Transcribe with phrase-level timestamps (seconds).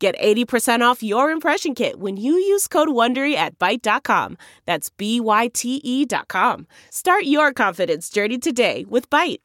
[0.00, 4.38] Get 80% off your impression kit when you use code WONDERY at Byte.com.
[4.64, 6.66] That's B-Y-T-E dot com.
[6.90, 9.40] Start your confidence journey today with Byte.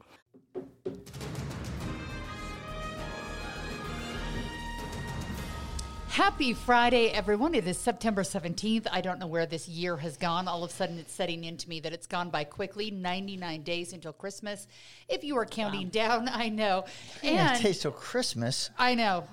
[6.07, 7.53] Happy Friday, everyone.
[7.53, 8.87] It is September 17th.
[8.89, 10.47] I don't know where this year has gone.
[10.47, 13.91] All of a sudden, it's setting into me that it's gone by quickly 99 days
[13.91, 14.65] until Christmas.
[15.09, 16.85] If you are counting down, I know.
[17.21, 18.69] And And days till Christmas.
[18.77, 19.25] I know.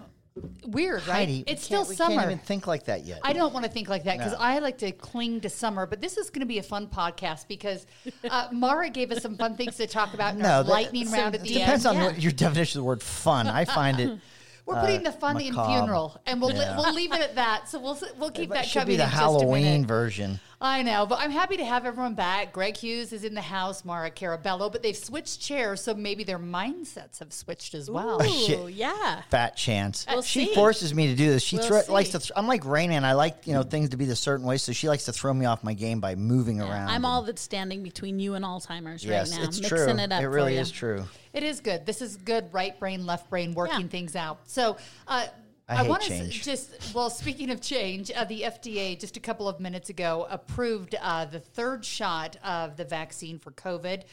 [0.66, 1.14] Weird, right?
[1.28, 2.14] Heidi, it's still we summer.
[2.14, 3.20] can't even think like that yet.
[3.22, 4.38] I don't want to think like that because No.
[4.38, 5.84] I like to cling to summer.
[5.86, 7.86] But this is going to be a fun podcast because
[8.30, 11.16] uh, Mara gave us some fun things to talk about in no, that- lightning so
[11.18, 11.98] round at it the depends end.
[11.98, 13.46] on what your definition of the word fun.
[13.46, 14.18] I find it.
[14.64, 16.76] We're uh, putting the fun in funeral, and we'll Yeah.
[16.76, 17.68] we'll leave it at that.
[17.68, 19.40] So we'll we'll keep It that should coming be the in just a minute.
[19.40, 20.40] Halloween version.
[20.64, 22.52] I know, but I'm happy to have everyone back.
[22.52, 26.38] Greg Hughes is in the house, Mara Carabello, but they've switched chairs, so maybe their
[26.38, 28.22] mindsets have switched as well.
[28.22, 29.22] Ooh, yeah.
[29.28, 30.06] Fat chance.
[30.08, 30.54] We'll she see.
[30.54, 31.42] forces me to do this.
[31.42, 32.20] She We'll thro- likes to.
[32.20, 33.04] Th- I'm like Rain Man.
[33.04, 35.34] I like you know things to be the certain way, so she likes to throw
[35.34, 36.88] me off my game by moving around.
[36.90, 39.48] I'm and- all that's standing between you and Alzheimer's Yes, right now.
[39.48, 39.88] it's mixing true.
[39.98, 40.20] it up.
[40.20, 40.60] it for really you.
[40.60, 41.02] is true.
[41.32, 41.86] It is good.
[41.86, 43.86] This is good right brain, left brain, working Yeah.
[43.88, 44.38] things out.
[44.46, 44.76] So,
[45.08, 45.26] uh,
[45.76, 47.10] I I, want to just well.
[47.10, 51.40] Speaking of change, uh, the FDA just a couple of minutes ago approved uh, the
[51.40, 54.04] third shot of the vaccine for COVID.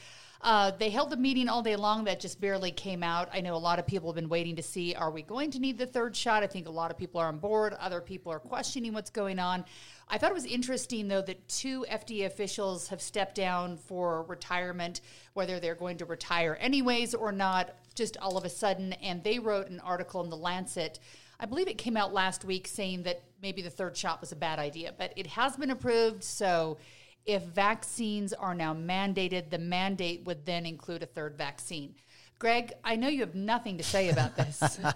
[0.41, 3.27] Uh, they held a meeting all day long that just barely came out.
[3.33, 5.59] I know a lot of people have been waiting to see are we going to
[5.59, 6.43] need the third shot?
[6.43, 7.73] I think a lot of people are on board.
[7.73, 9.65] Other people are questioning what's going on.
[10.07, 15.01] I thought it was interesting, though, that two FDA officials have stepped down for retirement,
[15.33, 18.93] whether they're going to retire anyways or not, just all of a sudden.
[18.93, 20.99] And they wrote an article in The Lancet.
[21.39, 24.35] I believe it came out last week saying that maybe the third shot was a
[24.35, 26.23] bad idea, but it has been approved.
[26.23, 26.77] So
[27.25, 31.95] if vaccines are now mandated, the mandate would then include a third vaccine.
[32.39, 34.79] Greg, I know you have nothing to say about this.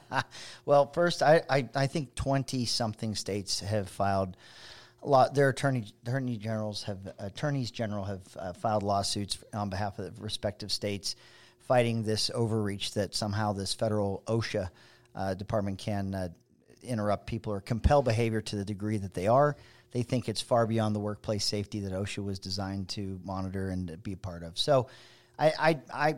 [0.66, 4.38] Well, first, I, I, I think 20 something states have filed
[5.02, 5.36] lot.
[5.36, 10.22] Their attorney, attorney generals have attorneys general have uh, filed lawsuits on behalf of the
[10.22, 11.18] respective states,
[11.60, 14.70] fighting this overreach that somehow this federal OSHA
[15.16, 16.30] uh, department can uh,
[16.84, 19.56] interrupt people or compel behavior to the degree that they are.
[19.92, 24.02] They think it's far beyond the workplace safety that OSHA was designed to monitor and
[24.04, 24.58] be a part of.
[24.58, 24.88] So,
[25.38, 26.16] I, I, I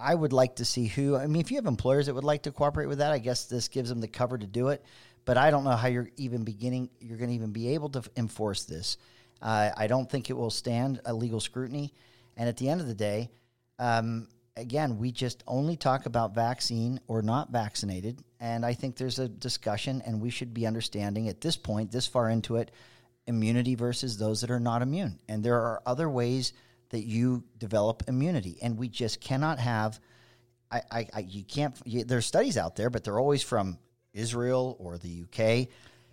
[0.00, 1.16] I would like to see who.
[1.16, 3.44] I mean, if you have employers that would like to cooperate with that, I guess
[3.44, 4.84] this gives them the cover to do it.
[5.24, 6.88] But I don't know how you're even beginning.
[7.00, 8.96] You're going to even be able to enforce this.
[9.42, 11.92] Uh, I don't think it will stand a legal scrutiny.
[12.36, 13.30] And at the end of the day,
[13.78, 18.22] um, again, we just only talk about vaccine or not vaccinated.
[18.40, 22.06] And I think there's a discussion, and we should be understanding at this point, this
[22.06, 22.70] far into it,
[23.26, 25.18] immunity versus those that are not immune.
[25.28, 26.52] And there are other ways
[26.90, 30.00] that you develop immunity, and we just cannot have.
[30.70, 31.76] I, I, I you can't.
[31.84, 33.78] You, there's studies out there, but they're always from
[34.12, 35.68] Israel or the UK.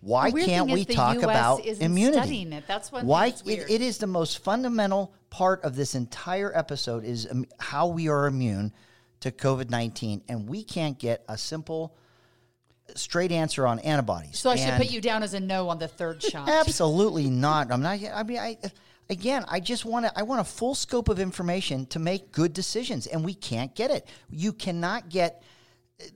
[0.06, 2.18] Why can't we talk US about immunity?
[2.20, 2.66] studying it.
[2.68, 7.46] That's Why it, it is the most fundamental part of this entire episode is um,
[7.60, 8.72] how we are immune
[9.22, 11.98] to COVID nineteen, and we can't get a simple,
[12.94, 14.38] straight answer on antibodies.
[14.38, 16.50] So I should put you down as a no on the third shot.
[16.50, 17.72] Absolutely not.
[17.72, 18.00] I'm not.
[18.14, 18.60] I mean, I
[19.10, 20.16] again, I just want to.
[20.16, 23.90] I want a full scope of information to make good decisions, and we can't get
[23.90, 24.08] it.
[24.30, 25.42] You cannot get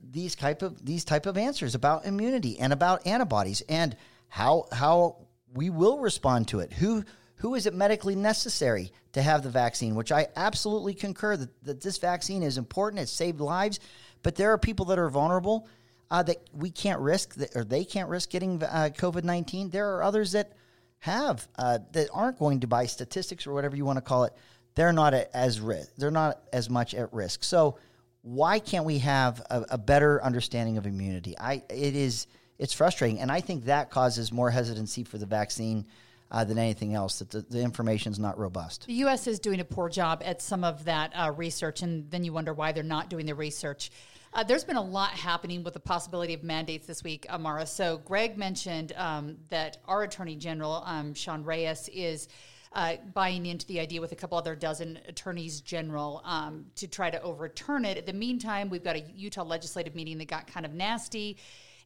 [0.02, 3.96] these type of these type of answers about immunity and about antibodies and
[4.28, 5.16] how how
[5.54, 6.72] we will respond to it.
[6.72, 7.04] Who
[7.36, 9.94] who is it medically necessary to have the vaccine?
[9.94, 13.02] Which I absolutely concur that, that this vaccine is important.
[13.02, 13.80] It's saved lives,
[14.22, 15.66] but there are people that are vulnerable
[16.10, 19.70] uh, that we can't risk, that, or they can't risk getting uh, COVID nineteen.
[19.70, 20.52] There are others that
[20.98, 24.34] have uh, that aren't going to buy statistics or whatever you want to call it.
[24.74, 25.94] They're not as risk.
[25.96, 27.42] They're not as much at risk.
[27.42, 27.78] So
[28.22, 31.38] why can't we have a, a better understanding of immunity?
[31.38, 32.26] I it is
[32.58, 35.86] it's frustrating, and I think that causes more hesitancy for the vaccine
[36.30, 37.18] uh, than anything else.
[37.20, 38.86] That the, the information is not robust.
[38.86, 39.26] The U.S.
[39.26, 42.52] is doing a poor job at some of that uh, research, and then you wonder
[42.52, 43.90] why they're not doing the research.
[44.32, 47.66] Uh, there's been a lot happening with the possibility of mandates this week, Amara.
[47.66, 52.28] So, Greg mentioned um, that our Attorney General, um, Sean Reyes, is
[52.72, 57.10] uh, buying into the idea with a couple other dozen attorneys general um, to try
[57.10, 57.98] to overturn it.
[57.98, 61.36] In the meantime, we've got a Utah legislative meeting that got kind of nasty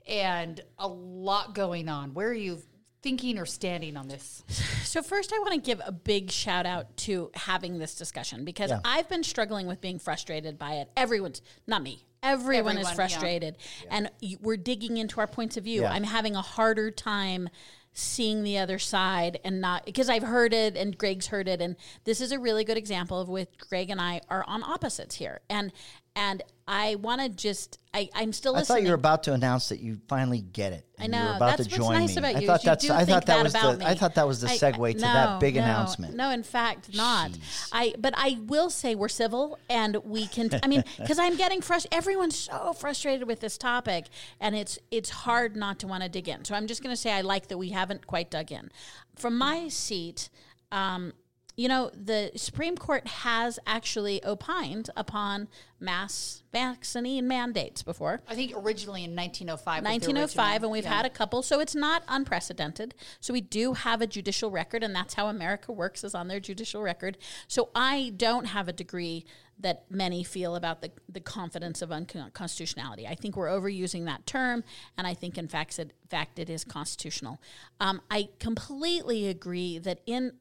[0.07, 2.13] and a lot going on.
[2.13, 2.59] Where are you
[3.03, 4.43] thinking or standing on this?
[4.85, 8.71] So first, I want to give a big shout out to having this discussion because
[8.71, 8.81] Yeah.
[8.85, 10.91] I've been struggling with being frustrated by it.
[10.97, 12.05] Everyone's not me.
[12.23, 12.95] Everyone, Everyone, is yeah.
[12.95, 13.57] frustrated,
[13.91, 14.11] and
[14.41, 15.83] we're digging into our points of view.
[15.83, 15.93] Yeah.
[15.93, 17.51] I'm having a harder time
[17.95, 21.77] seeing the other side and not because I've heard it and Greg's heard it, and
[22.05, 25.41] this is a really good example of which Greg and I are on opposites here,
[25.49, 25.73] and
[26.17, 28.65] and I want to just I I'm still Listening.
[28.65, 30.87] I thought you were about to announce that you finally get it.
[30.99, 32.19] I know You were about that's to what's nice me.
[32.19, 32.47] about I you.
[32.47, 32.91] thought is you that's.
[32.91, 33.77] I thought that that was the.
[33.79, 33.85] me.
[33.85, 36.17] I thought that was the segue I- to that big no, announcement.
[36.17, 37.33] No, in fact, not.
[37.33, 37.69] Jeez.
[37.73, 37.95] I.
[37.99, 40.49] But I will say we're civil, and we can.
[40.63, 41.97] I mean, because I'm getting frustrated.
[41.99, 44.07] Everyone's so frustrated with this topic,
[44.41, 46.45] and it's it's hard not to want to dig in.
[46.45, 48.71] So I'm just going to say I like that we haven't quite dug in.
[49.17, 50.31] From my seat.
[50.73, 51.13] Um,
[51.57, 55.49] you know, the Supreme Court has actually opined upon
[55.79, 58.23] mass vaccine mandates before.
[58.29, 59.85] I think originally in 1905.
[59.85, 60.67] 1905, original.
[60.67, 60.97] and we've Yeah.
[60.97, 64.95] had a couple so it's not unprecedented so we do have a judicial record and
[64.95, 67.19] that's how america works is on their judicial record
[67.49, 69.27] so i don't have a degree
[69.59, 74.63] that many feel about the, the confidence of unconstitutionality i think we're overusing that term
[74.97, 77.41] and i think in fact it, fact it is constitutional
[77.81, 80.33] um, i completely agree that in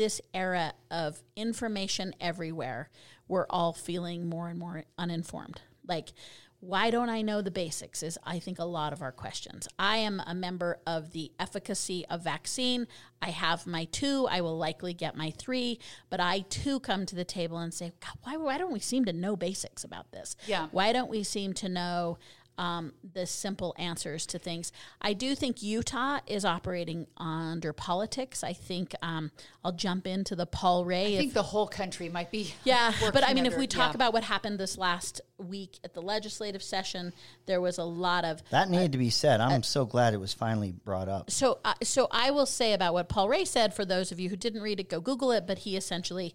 [0.00, 2.88] this era of information everywhere,
[3.28, 5.60] we're all feeling more and more uninformed.
[5.86, 6.14] Like,
[6.60, 8.02] why don't I know the basics?
[8.02, 9.68] Is I think a lot of our questions.
[9.78, 12.86] I am a member of the efficacy of vaccine.
[13.20, 14.26] I have my two.
[14.30, 17.92] I will likely get my three, but I too come to the table and say,
[18.00, 20.34] God, why, why don't we seem to know basics about this?
[20.46, 20.68] Yeah.
[20.70, 22.16] Why don't we seem to know
[22.58, 24.70] um, the simple answers to things.
[25.00, 28.44] I do think Utah is operating under politics.
[28.44, 29.30] I think um,
[29.64, 31.04] I'll jump into the Paul Ray.
[31.04, 32.52] I if- think the whole country might be.
[32.64, 33.96] yeah, but I working mean, if we talk yeah.
[33.96, 37.12] about what happened this last week at the legislative session,
[37.46, 39.40] there was a lot of That needed to be said.
[39.40, 41.30] I'm so glad it was finally brought up.
[41.30, 43.72] so, uh, so I will say about what Paul Ray said.
[43.74, 45.46] For those of you who didn't read it, go Google it.
[45.46, 46.34] But he essentially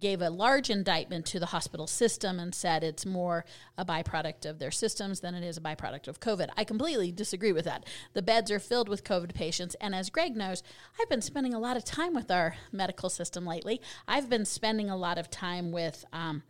[0.00, 3.44] gave a large indictment to the hospital system and said it's more
[3.76, 6.48] a byproduct of their systems than it is a byproduct of COVID.
[6.56, 7.84] I completely disagree with that.
[8.12, 10.62] The beds are filled with COVID patients, and as Greg knows,
[11.00, 13.80] I've been spending a lot of time with our medical system lately.
[14.08, 16.42] I've been spending a lot of time with um,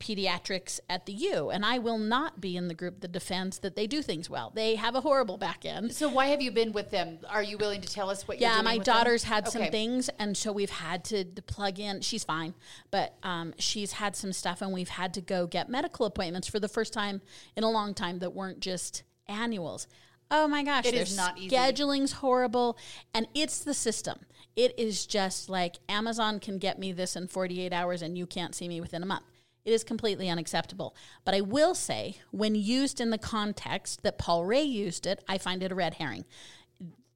[0.00, 3.76] pediatrics at the U, and I will not be in the group that defends that
[3.76, 4.52] they do things well.
[4.54, 5.92] They have a horrible back end.
[5.92, 7.18] So why have you been with them?
[7.28, 8.40] Are you willing to tell us what?
[8.40, 8.94] you're Yeah, my with them?
[8.94, 12.00] daughter's had some things, and so we've had to, to plug in.
[12.00, 12.54] She's fine,
[12.90, 16.60] but um, she's had some stuff, and we've had to go get medical appointments for
[16.60, 17.20] the first time
[17.56, 19.86] in a long time that weren't just annuals.
[20.30, 21.48] Oh my gosh, It is not easy.
[21.48, 22.76] Scheduling's horrible,
[23.14, 24.20] and it's the system.
[24.56, 28.54] It is just like Amazon can get me this in 48 hours, and you can't
[28.54, 29.24] see me within a month.
[29.64, 30.94] It is completely unacceptable.
[31.24, 35.38] But I will say, when used in the context that Paul Ray used it, I
[35.38, 36.24] find it a red herring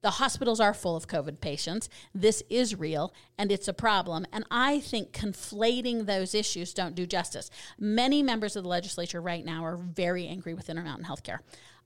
[0.01, 1.89] the hospitals are full of COVID patients.
[2.13, 4.25] This is real and it's a problem.
[4.31, 7.49] And I think conflating those issues don't do justice.
[7.77, 11.39] Many members of the legislature right now are very angry with Intermountain Healthcare.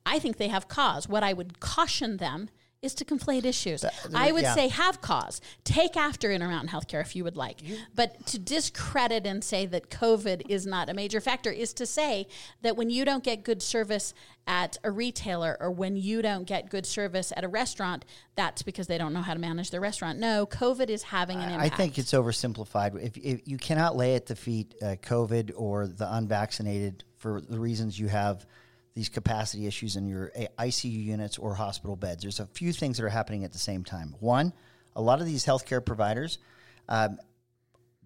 [0.06, 1.10] I think they have cause.
[1.10, 2.50] What I would caution them
[2.86, 3.84] is to conflate issues.
[4.14, 4.56] I would yeah.
[4.56, 5.42] say have cause.
[5.64, 7.62] Take after Intermountain Healthcare if you would like.
[7.96, 12.28] But to discredit and say that COVID is not a major factor is to say
[12.62, 14.14] that when you don't get good service
[14.48, 18.06] at a retailer or when you don't get good service at a restaurant,
[18.36, 20.20] that's because they don't know how to manage their restaurant.
[20.20, 21.78] No, COVID is having an I impact.
[21.78, 23.04] think it's oversimplified.
[23.04, 27.60] If, if you cannot lay at the feet uh, COVID or the unvaccinated for the
[27.60, 28.46] reasons you have
[28.96, 33.04] these capacity issues in your ICU units or hospital beds, there's a few things that
[33.04, 34.16] are happening at the same time.
[34.20, 34.54] One,
[34.96, 36.38] a lot of these healthcare providers,
[36.88, 37.20] um,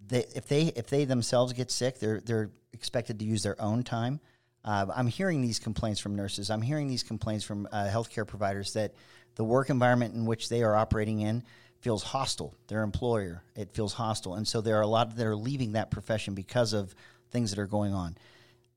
[0.08, 3.84] they, if they if they themselves get sick, they're they're expected to use their own
[3.84, 4.20] time.
[4.66, 6.50] Uh, I'm hearing these complaints from nurses.
[6.50, 8.94] I'm hearing these complaints from uh, healthcare providers that
[9.36, 11.44] the work environment in which they are operating in
[11.82, 12.56] feels hostile.
[12.68, 15.92] Their employer it feels hostile, and so there are a lot that are leaving that
[15.92, 16.96] profession because of
[17.30, 18.18] things that are going on.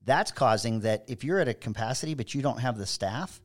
[0.04, 3.40] That's causing that if you're at a capacity but you don't have the staff,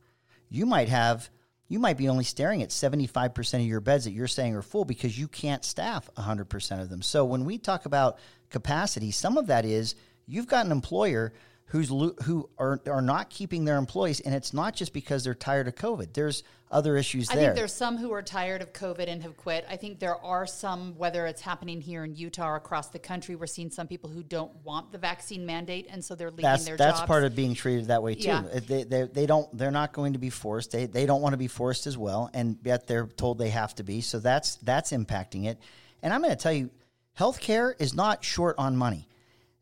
[0.48, 1.30] you might have
[1.68, 4.86] you might be only staring at 75% of your beds that you're saying are full
[4.86, 7.02] because you can't staff 100% of them.
[7.02, 9.94] So when we talk about capacity, some of that is
[10.26, 11.34] you've got an employer
[11.68, 15.68] who's who are are not keeping their employees and it's not just because they're tired
[15.68, 16.12] of COVID.
[16.12, 17.44] There's other issues I there.
[17.44, 19.64] think there's some who are tired of COVID and have quit.
[19.70, 23.36] I think there are some, whether it's happening here in Utah or across the country,
[23.36, 26.64] we're seeing some people who don't want the vaccine mandate, and so they're leaving that's
[26.64, 27.00] their that's jobs.
[27.00, 28.28] That's part of being treated that way too.
[28.28, 28.42] Yeah.
[28.66, 30.72] They, they, they don't they're not going to be forced.
[30.72, 33.74] They, they don't want to be forced as well, and yet they're told they have
[33.76, 34.00] to be.
[34.00, 35.58] So that's that's impacting it.
[36.02, 36.70] And I'm going to tell you,
[37.18, 39.08] healthcare is not short on money.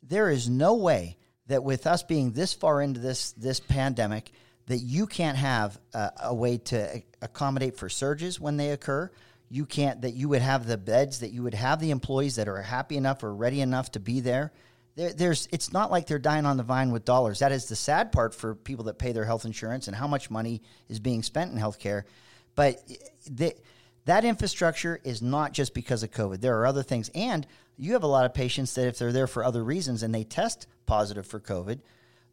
[0.02, 1.16] There is no way
[1.48, 4.32] that with us being this far into this this pandemic,
[4.66, 9.10] that you can't have a, a way to accommodate for surges when they occur.
[9.48, 12.48] you can't that you would have the beds that you would have the employees that
[12.48, 14.52] are happy enough or ready enough to be there.
[14.96, 17.38] There, there's it's not like they're dying on the vine with dollars.
[17.38, 20.30] That is the sad part for people that pay their health insurance and how much
[20.30, 22.02] money is being spent in healthcare.
[22.54, 22.94] But eh,
[23.30, 23.54] the,
[24.06, 26.40] that infrastructure is not just because of covid.
[26.40, 27.10] There are other things.
[27.14, 27.46] And
[27.76, 30.25] you have a lot of patients that if they're there for other reasons and they
[30.25, 31.80] test positive for covid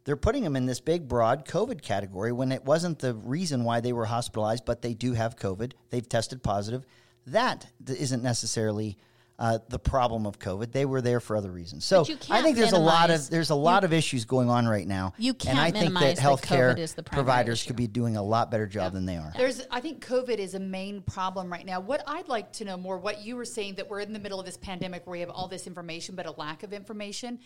[0.04, 3.80] they're putting them in this big broad covid category when it wasn't the reason why
[3.80, 5.72] they were hospitalized but they do have covid.
[5.90, 6.84] They've tested positive.
[7.26, 8.98] That isn't necessarily
[9.38, 10.70] uh, the problem of COVID.
[10.70, 11.84] They were there for other reasons.
[11.84, 14.86] So I think there's a lot of there's a lot of issues going on right
[14.86, 15.12] now.
[15.18, 17.68] You can't I think that minimize that healthcare COVID is the providers issue.
[17.68, 19.32] could be doing a lot better job than they are.
[19.36, 21.80] There's, I think COVID is a main problem right now.
[21.80, 24.38] What I'd like to know more, what you were saying that we're in the middle
[24.38, 27.40] of this pandemic where we have all this information but a lack of information.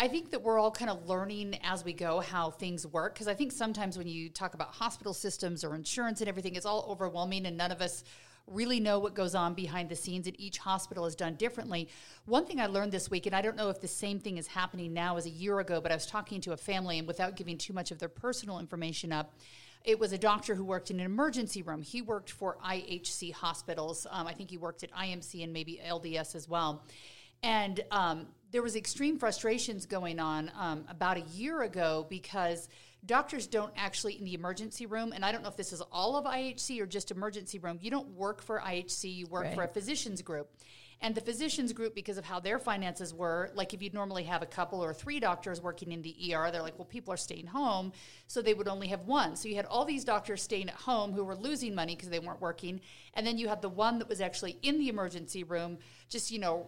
[0.00, 3.28] I think that we're all kind of learning as we go how things work because
[3.28, 6.86] I think sometimes when you talk about hospital systems or insurance and everything, it's all
[6.88, 8.02] overwhelming and none of us
[8.50, 11.88] really know what goes on behind the scenes and each hospital is done differently.
[12.26, 14.46] One thing I learned this week, and I don't know if the same thing is
[14.46, 17.36] happening now as a year ago, but I was talking to a family and without
[17.36, 19.32] giving too much of their personal information up,
[19.84, 21.80] it was a doctor who worked in an emergency room.
[21.80, 24.06] He worked for IHC hospitals.
[24.10, 26.84] Um, I think he worked at IMC and maybe LDS as well.
[27.42, 32.68] And um, there was extreme frustrations going on um, about a year ago because
[33.06, 36.16] doctors don't actually in the emergency room, and I don't know if this is all
[36.16, 37.78] of IHC or just emergency room.
[37.80, 40.50] You don't work for IHC; you work for a physicians group.
[41.02, 44.42] And the physicians group, because of how their finances were, like if you'd normally have
[44.42, 47.46] a couple or three doctors working in the ER, they're like, well, people are staying
[47.46, 47.92] home,
[48.26, 49.34] so they would only have one.
[49.34, 52.18] So you had all these doctors staying at home who were losing money because they
[52.18, 52.82] weren't working,
[53.14, 55.78] and then you had the one that was actually in the emergency room,
[56.10, 56.66] just you know,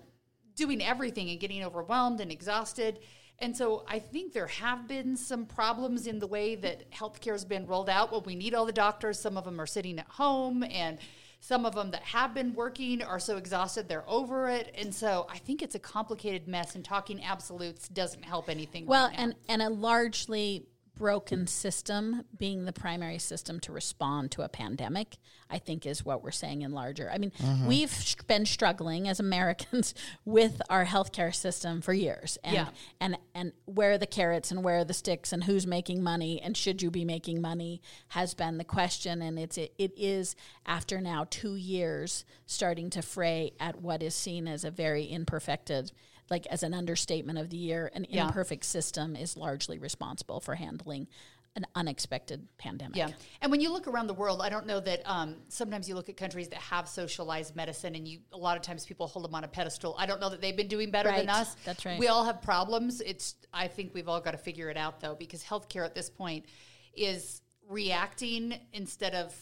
[0.56, 3.00] doing everything and getting overwhelmed and exhausted.
[3.42, 7.44] And so I think there have been some problems in the way that healthcare has
[7.44, 8.12] been rolled out.
[8.12, 9.18] Well, we need all the doctors.
[9.18, 10.98] Some of them are sitting at home, and
[11.40, 14.72] some of them that have been working are so exhausted they're over it.
[14.78, 18.86] And so I think it's a complicated mess, and talking absolutes doesn't help anything.
[18.86, 24.42] Well, right and and a largely broken system being the primary system to respond to
[24.42, 25.16] a pandemic,
[25.50, 27.10] I think is what we're saying in larger.
[27.10, 27.66] I mean, mm-hmm.
[27.66, 29.94] we've been struggling as Americans
[30.24, 32.68] with our healthcare system for years, and Yeah.
[33.00, 36.40] and and where are the carrots and where are the sticks and who's making money
[36.40, 40.36] and should you be making money has been the question, and it's it, it is
[40.66, 45.92] after now two years starting to fray at what is seen as a very imperfected.
[46.30, 48.26] Like as an understatement of the year, an Yeah.
[48.26, 51.08] imperfect system is largely responsible for handling
[51.54, 52.96] an unexpected pandemic.
[52.96, 53.10] Yeah.
[53.42, 56.08] And when you look around the world, I don't know that um, sometimes you look
[56.08, 59.34] at countries that have socialized medicine and you a lot of times people hold them
[59.34, 59.94] on a pedestal.
[59.98, 61.54] I don't know that they've been doing better than us.
[61.66, 61.98] That's right.
[61.98, 63.02] We all have problems.
[63.02, 66.08] It's I think we've all got to figure it out though because healthcare at this
[66.08, 66.46] point
[66.94, 69.34] is reacting instead of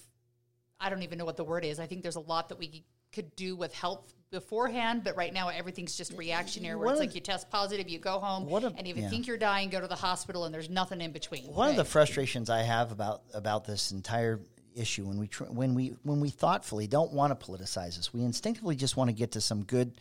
[0.80, 1.78] I don't even know what the word is.
[1.78, 5.48] I think there's a lot that we could do with health beforehand, but right now
[5.48, 8.68] everything's just reactionary where One it's like you test positive, you go home, What a-
[8.76, 9.08] and if you yeah.
[9.10, 11.44] think you're dying, go to the hospital and there's nothing in between.
[11.46, 14.40] One of the frustrations I have about about this entire
[14.76, 18.22] issue when we tr- when we when we thoughtfully don't want to politicize this, we
[18.22, 19.92] instinctively just want to get to some good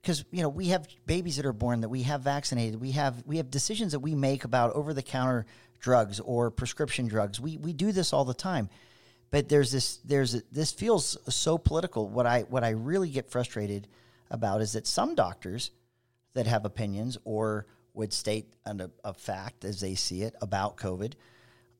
[0.00, 3.22] because you know we have babies that are born that we have vaccinated, we have
[3.26, 5.44] we have decisions that we make about over the counter
[5.80, 7.38] drugs or prescription drugs.
[7.38, 8.70] We we do this all the time.
[9.30, 12.08] But there's this there's a, this feels so political.
[12.08, 13.88] What I what I really get frustrated
[14.30, 15.70] about is that some doctors
[16.34, 21.14] that have opinions or would state an, a, fact as they see it about COVID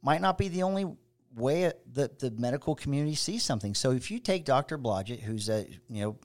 [0.03, 0.85] might not be the only
[1.37, 3.75] way that the medical community sees something.
[3.75, 4.77] So if you take Dr.
[4.77, 6.17] Blodgett, who's a you know,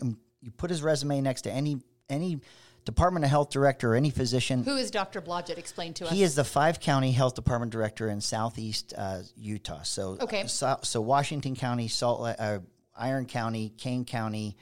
[0.00, 2.40] um, you put his resume next to any any
[2.90, 5.20] Department of Health director or any physician, Who is Dr.
[5.22, 5.58] Blodgett?
[5.58, 6.10] Explain to us.
[6.12, 9.82] he is the five county health department director in southeast uh, Utah.
[9.82, 10.46] So Okay.
[10.48, 12.58] so, so Washington County, Salt, La- uh,
[12.96, 14.56] Iron County, Kane County,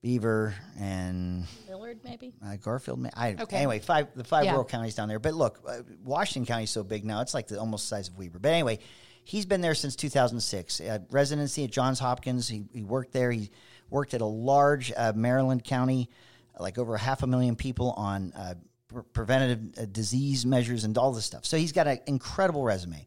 [0.00, 2.32] Beaver, and Millard, maybe.
[2.44, 3.06] uh, Garfield.
[3.14, 3.56] I, Okay.
[3.58, 4.52] Anyway, five the five Yeah.
[4.52, 5.18] rural counties down there.
[5.18, 8.08] But look, uh, Washington County is so big now; it's like the almost the size
[8.08, 8.38] of Weber.
[8.38, 8.78] But anyway,
[9.24, 10.80] he's been there since 2006.
[10.80, 12.48] Uh, residency at Johns Hopkins.
[12.48, 13.30] He, he worked there.
[13.30, 13.50] He
[13.90, 16.08] worked at a large uh, Maryland county,
[16.58, 18.54] like over half a million people on uh,
[18.88, 21.44] pre- preventative uh, disease measures and all this stuff.
[21.44, 23.06] So he's got an incredible resume.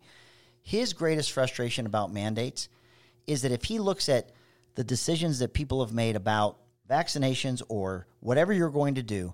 [0.61, 2.69] His greatest frustration about mandates
[3.25, 4.31] is that if he looks at
[4.75, 6.57] the decisions that people have made about
[6.89, 9.33] vaccinations or whatever you're going to do,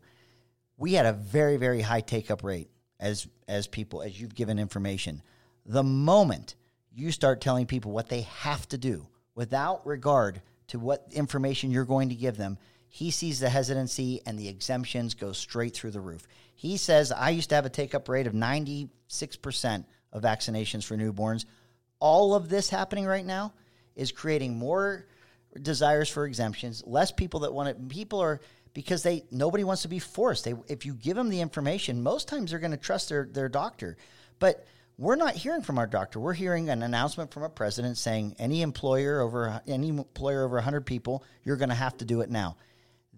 [0.77, 2.69] we had a very very high take up rate
[2.99, 5.21] as as people as you've given information.
[5.65, 6.55] The moment
[6.91, 11.85] you start telling people what they have to do without regard to what information you're
[11.85, 12.57] going to give them,
[12.95, 16.25] he sees the hesitancy and the exemptions go straight through the roof.
[16.55, 18.87] He says I used to have a take up rate of 96%
[20.13, 21.43] of vaccinations for newborns.
[21.99, 23.51] All of this happening right now
[23.97, 25.07] is creating more
[25.61, 27.89] desires for exemptions, less people that want it.
[27.89, 28.39] People are
[28.73, 30.45] because they nobody wants to be forced.
[30.45, 33.49] They if you give them the information, most times they're going to trust their their
[33.49, 33.97] doctor.
[34.39, 34.65] But
[34.97, 36.21] we're not hearing from our doctor.
[36.21, 40.85] We're hearing an announcement from a president saying any employer over any employer over 100
[40.85, 42.55] people, you're going to have to do it now.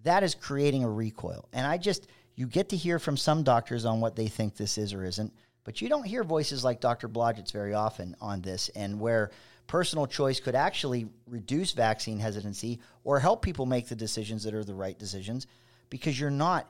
[0.03, 1.47] That is creating a recoil.
[1.53, 4.77] And I just you get to hear from some doctors on what they think this
[4.77, 7.07] is or isn't, but you don't hear voices like Dr.
[7.07, 9.31] Blodgett's very often on this and where
[9.65, 14.63] personal choice could actually reduce vaccine hesitancy or help people make the decisions that are
[14.63, 15.47] the right decisions
[15.89, 16.69] because you're not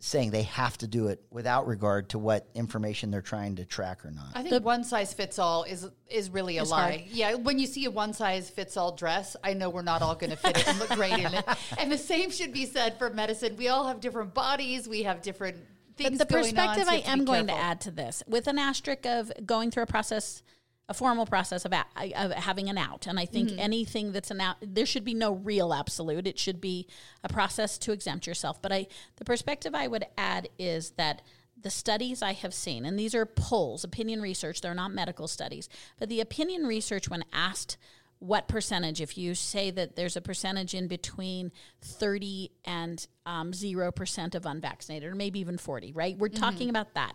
[0.00, 4.04] saying they have to do it without regard to what information they're trying to track
[4.04, 4.28] or not.
[4.34, 6.90] I think the, one size fits all is is really a lie.
[6.90, 7.02] hard.
[7.08, 10.14] Yeah, when you see a one size fits all dress, I know we're not all
[10.14, 11.44] going to fit it and look great in it.
[11.78, 13.56] And the same should be said for medicine.
[13.56, 14.88] We all have different bodies.
[14.88, 15.58] We have different
[15.96, 16.18] things.
[16.18, 17.90] But the going on, perspective so I you have to am going to add to
[17.90, 20.42] this, with an asterisk of going through a process,
[20.90, 21.84] a formal process of, a,
[22.16, 23.60] of having an out, and I think Mm-hmm.
[23.60, 26.26] anything that's an out, there should be no real absolute.
[26.26, 26.88] It should be
[27.24, 28.60] a process to exempt yourself.
[28.60, 31.22] But I, the perspective I would add is that
[31.58, 35.68] the studies I have seen, and these are polls, opinion research, they're not medical studies,
[35.98, 37.78] but the opinion research, when asked
[38.18, 44.34] what percentage, if you say that there's a percentage in between 30 and um, 0%
[44.34, 46.18] of unvaccinated, or maybe even 40, right?
[46.18, 47.14] We're talking about that.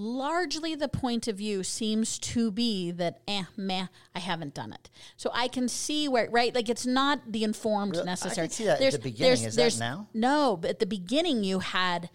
[0.00, 4.88] Largely, the point of view seems to be that, eh, meh, I haven't done it.
[5.16, 6.54] So I can see where, right?
[6.54, 8.08] Like it's not the informed Really?
[8.08, 9.44] I can see that at the beginning.
[9.44, 10.06] Is that now?
[10.14, 12.10] No, but at the beginning you had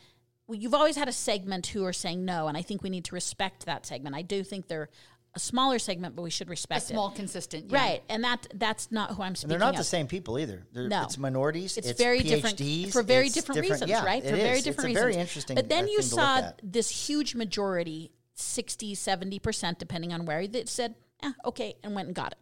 [0.47, 3.05] well, you've always had a segment who are saying no, and I think we need
[3.05, 4.15] to respect that segment.
[4.15, 4.89] I do think they're
[5.35, 7.15] a smaller segment, but we should a respect small, it.
[7.15, 7.65] consistent.
[7.69, 7.77] yeah.
[7.77, 9.49] Right, and that that's not who I'm And speaking.
[9.49, 9.77] they're not of.
[9.77, 10.65] the same people either.
[10.73, 11.03] They're, No.
[11.03, 11.77] It's minorities.
[11.77, 14.23] It's, It's, very PhDs, different for very it's different, reasons, yeah, right?
[14.23, 14.63] it For very is.
[14.63, 15.13] different it's a reasons.
[15.13, 15.55] very interesting.
[15.55, 20.25] But then uh, you thing to look saw this huge majority, 60, 70%, depending on
[20.25, 22.37] where, that said, eh, okay, and went and got it.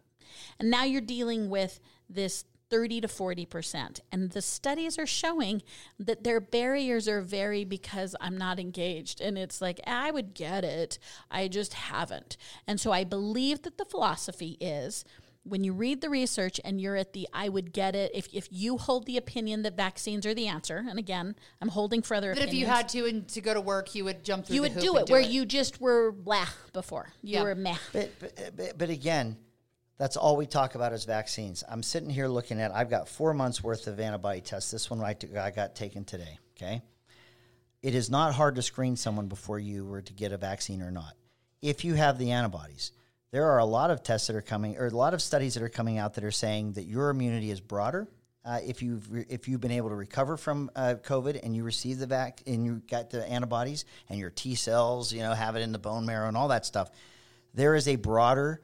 [0.58, 1.80] And now you're dealing with
[2.10, 4.00] this 30 to 40%.
[4.10, 5.62] And the studies are showing
[5.98, 9.20] that their barriers are very because I'm not engaged.
[9.20, 10.98] And it's like, I would get it,
[11.30, 12.38] I just haven't.
[12.66, 15.04] And so I believe that the philosophy is
[15.44, 18.48] when you read the research and you're at the I would get it, if, if
[18.50, 22.34] you hold the opinion that vaccines are the answer, and again, I'm holding for other
[22.34, 24.60] That if you had to and to go to work, you would jump through.
[24.60, 24.74] The city.
[24.74, 27.10] You the would hoop do and it where you just were blah before.
[27.22, 27.42] You Yeah.
[27.42, 27.76] were meh.
[27.92, 29.36] But, but, but, but again,
[29.98, 31.62] that's all we talk about is vaccines.
[31.68, 34.70] I'm sitting here looking at, I've got four months worth of antibody tests.
[34.70, 36.38] This one right took- I got taken today.
[36.56, 36.82] Okay.
[37.82, 40.90] It is not hard to screen someone before you were to get a vaccine or
[40.90, 41.14] not.
[41.60, 42.92] If you have the antibodies,
[43.32, 45.62] there are a lot of tests that are coming, or a lot of studies that
[45.62, 48.08] are coming out that are saying that your immunity is broader.
[48.44, 51.62] Uh, if you've re- if you've been able to recover from uh, COVID and you
[51.62, 55.54] receive the vac and you got the antibodies and your T cells, you know, have
[55.54, 56.90] it in the bone marrow and all that stuff,
[57.54, 58.60] there is a broader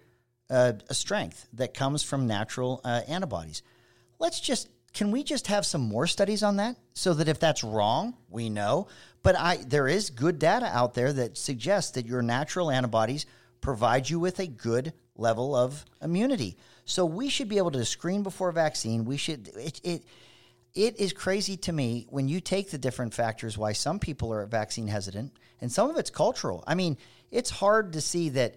[0.51, 3.63] uh, strength that comes from natural uh, antibodies.
[4.19, 7.63] Let's just can we just have some more studies on that so that if that's
[7.63, 8.89] wrong, we know.
[9.23, 13.27] But I there is good data out there that suggests that your natural antibodies
[13.61, 16.57] provide you with a good level of immunity.
[16.85, 19.05] So we should be able to screen before vaccine.
[19.05, 20.05] We should it, it
[20.75, 24.47] it is crazy to me when you take the different factors why some people are
[24.47, 26.63] vaccine hesitant and some of it's cultural.
[26.67, 26.97] I mean,
[27.31, 28.57] it's hard to see that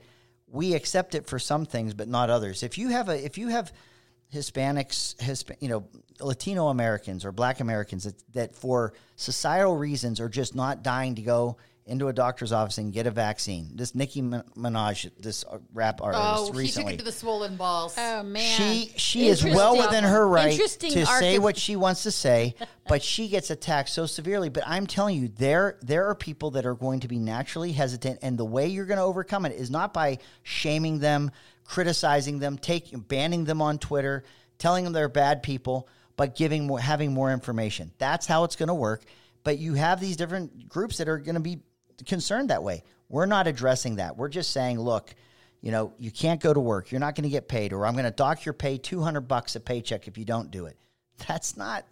[0.51, 2.63] we accept it for some things but not others.
[2.63, 3.71] If you have a if you have
[4.33, 5.83] Hispanics, Hisp- you know,
[6.19, 11.21] Latino Americans or Black Americans that, that for societal reasons are just not dying to
[11.21, 11.57] go
[11.91, 13.69] into a doctor's office and get a vaccine.
[13.75, 17.57] This Nicki Min- Minaj, this uh, rap artist, Oh, he took it to the swollen
[17.57, 17.93] balls.
[17.97, 22.03] Oh man, she she is well within her right to arc say what she wants
[22.03, 22.55] to say,
[22.87, 24.49] but she gets attacked so severely.
[24.49, 28.19] But I'm telling you, there there are people that are going to be naturally hesitant,
[28.21, 31.29] and the way you're going to overcome it is not by shaming them,
[31.65, 34.23] criticizing them, taking banning them on Twitter,
[34.57, 37.91] telling them they're bad people, but giving more, having more information.
[37.97, 39.03] That's how it's going to work.
[39.43, 41.59] But you have these different groups that are going to be
[42.05, 42.83] concerned that way.
[43.09, 44.17] We're not addressing that.
[44.17, 45.13] We're just saying, look,
[45.61, 46.91] you know, you can't go to work.
[46.91, 49.55] You're not going to get paid, or I'm going to dock your pay 200 bucks
[49.55, 50.77] a paycheck if you don't do it.
[51.27, 51.85] That's not.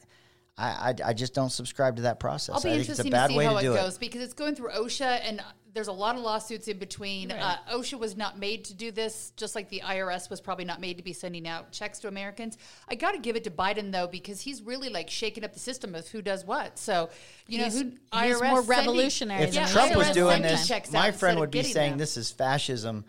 [0.57, 2.55] I, I, I just don't subscribe to that process.
[2.55, 4.21] I'll be I think it's a interesting bad to see how it do goes because
[4.21, 5.41] it's going through OSHA and
[5.73, 7.31] there's a lot of lawsuits in between.
[7.31, 10.81] Uh, OSHA was not made to do this, just like the IRS was probably not
[10.81, 12.57] made to be sending out checks to Americans.
[12.87, 15.59] I got to give it to Biden though because he's really like shaking up the
[15.59, 16.79] system of who does what.
[16.79, 17.09] So
[17.47, 17.89] you He's- know, who,
[18.27, 20.51] he's IRS more sending- revolutionary If than Yeah, Trump IRS was doing sending
[20.81, 21.99] this, my friend would be saying them.
[21.99, 23.05] this is fascism.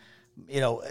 [0.48, 0.82] You know,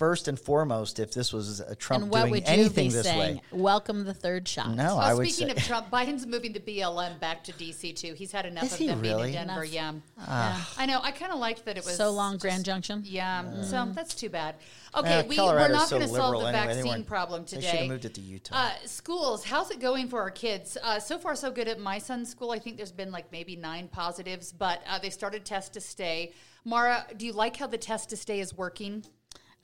[0.00, 2.94] first and foremost, if this was a Trump And what doing would you anything be
[2.94, 3.36] this saying?
[3.36, 3.42] way.
[3.52, 4.70] Welcome the third shot.
[4.74, 5.60] No, Well, I would speaking say.
[5.60, 8.14] of Trump, Biden's moving the BLM back to DC too.
[8.14, 9.24] He's had enough Is of he them really?
[9.32, 9.62] being in Denver.
[9.64, 10.02] Enough.
[10.26, 10.56] Yeah.
[10.78, 11.00] I know.
[11.02, 13.02] I kind of liked that it was So long, just- Grand Junction.
[13.04, 14.54] Yeah, so that's too bad.
[14.96, 17.56] Okay, Uh, we, we're not so going to solve the anyway, vaccine weren't- problem they
[17.56, 17.70] today.
[17.70, 18.54] should have moved it to Utah.
[18.56, 20.78] Uh, schools, how's it going for our kids?
[20.82, 22.52] Uh, so far, so good at my son's school.
[22.52, 26.32] I think there's been like maybe nine positives, but uh, they started test to stay.
[26.64, 29.04] Mara, do you like how the test to stay is working?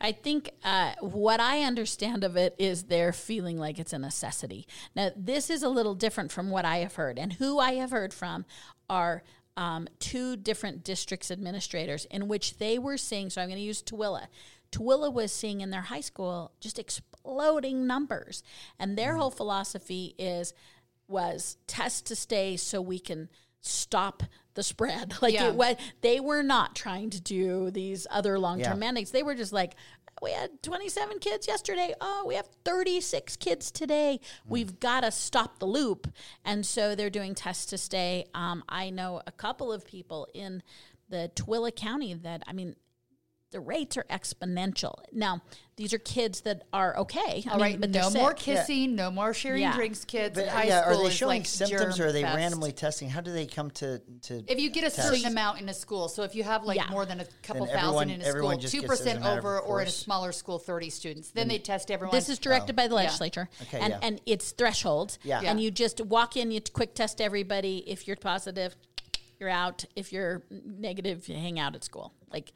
[0.00, 4.66] I think uh, what I understand of it is they're feeling like it's a necessity.
[4.94, 7.90] Now, this is a little different from what I have heard, and who I have
[7.90, 8.44] heard from
[8.90, 9.22] are
[9.56, 13.30] um, two different districts administrators in which they were seeing.
[13.30, 14.26] So I'm going to use Tooele.
[14.70, 18.42] Tooele was seeing in their high school just exploding numbers,
[18.78, 20.52] and their whole philosophy is
[21.08, 23.28] was test to stay so we can
[23.60, 24.24] stop
[24.56, 25.14] the spread.
[25.22, 25.48] Like Yeah.
[25.48, 28.86] it was, they were not trying to do these other long term Yeah.
[28.86, 29.12] mandates.
[29.12, 29.74] They were just like,
[30.22, 31.94] we had 27 kids yesterday.
[32.00, 34.18] Oh, we have 36 kids today.
[34.46, 36.08] We've got to stop the loop.
[36.44, 38.24] And so they're doing tests to stay.
[38.34, 40.62] Um, I know a couple of people in
[41.10, 42.76] the Tooele County that, I mean,
[43.52, 44.94] the rates are exponential.
[45.12, 45.40] Now,
[45.76, 47.44] these are kids that are okay.
[47.46, 48.38] I All mean, right, but no more sick.
[48.38, 49.74] kissing, no more sharing Yeah.
[49.76, 50.34] drinks, kids.
[50.34, 52.36] But, in high yeah, are school they is showing like symptoms or are they germ-fest.
[52.36, 53.08] randomly testing?
[53.08, 54.42] How do they come to to?
[54.48, 55.08] If you get a test?
[55.08, 56.88] certain amount in a school, so if you have like Yeah.
[56.90, 59.24] more than a couple Then thousand everyone- in a school, two gets as a percent
[59.24, 62.14] over, or in a smaller school, thirty students, then they test everyone.
[62.16, 63.02] This is directed by the Yeah.
[63.02, 63.98] legislature, Okay, and yeah.
[64.02, 65.18] and it's thresholds.
[65.22, 65.40] Yeah.
[65.44, 67.84] and you just walk in, you quick test everybody.
[67.86, 68.74] If you're positive,
[69.38, 69.84] you're out.
[69.94, 72.12] If you're negative, you hang out at school.
[72.32, 72.52] Like,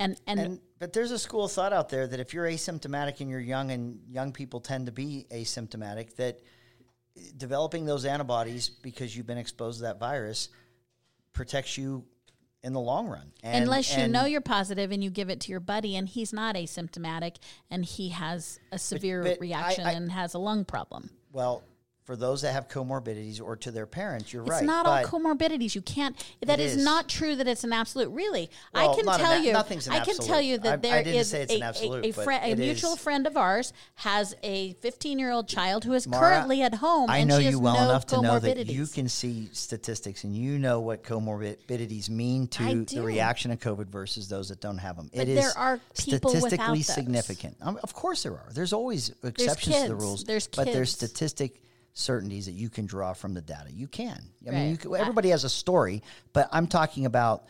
[0.00, 3.20] and and, And but there's a school of thought out there that if you're asymptomatic
[3.20, 6.40] and you're young, and young people tend to be asymptomatic, that
[7.36, 10.48] developing those antibodies because you've been exposed to that virus
[11.32, 12.04] protects you
[12.62, 13.32] in the long run.
[13.42, 16.32] And, unless you know you're positive and you give it to your buddy and he's
[16.32, 17.36] not asymptomatic
[17.70, 21.10] and he has a severe but I- reaction I- and has a lung problem.
[21.32, 21.62] well,
[22.04, 24.62] for those that have comorbidities or to their parents, you're It's right.
[24.62, 25.74] It's not all comorbidities.
[25.74, 26.16] You can't.
[26.44, 26.84] That is, is.
[26.84, 27.36] not true.
[27.36, 28.08] That it's an absolute.
[28.10, 29.52] Really, Well, I can an tell you.
[29.52, 32.52] nothing's I can tell you that I there didn't is a, absolute, a, a, friend,
[32.52, 33.00] a mutual is.
[33.00, 37.10] friend of ours has a 15 year old child who is Mara, currently at home.
[37.10, 40.34] I and know you well no enough to know that you can see statistics and
[40.34, 44.96] you know what comorbidities mean to the reaction of COVID versus those that don't have
[44.96, 45.10] them.
[45.12, 47.56] But it is there are people statistically significant.
[47.60, 48.48] Um, of course, there are.
[48.52, 53.12] There's always exceptions to the rules, There's but there's statistic certainties that you can draw
[53.12, 53.70] from the data.
[53.70, 54.22] You can.
[54.46, 54.54] I Right.
[54.54, 57.44] mean, you can, everybody has a story, but I'm talking about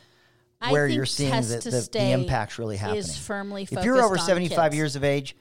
[0.69, 3.01] where you're seeing the, the, the impacts really happening.
[3.01, 4.77] is firmly if you're over 75 kids.
[4.77, 5.37] years of age,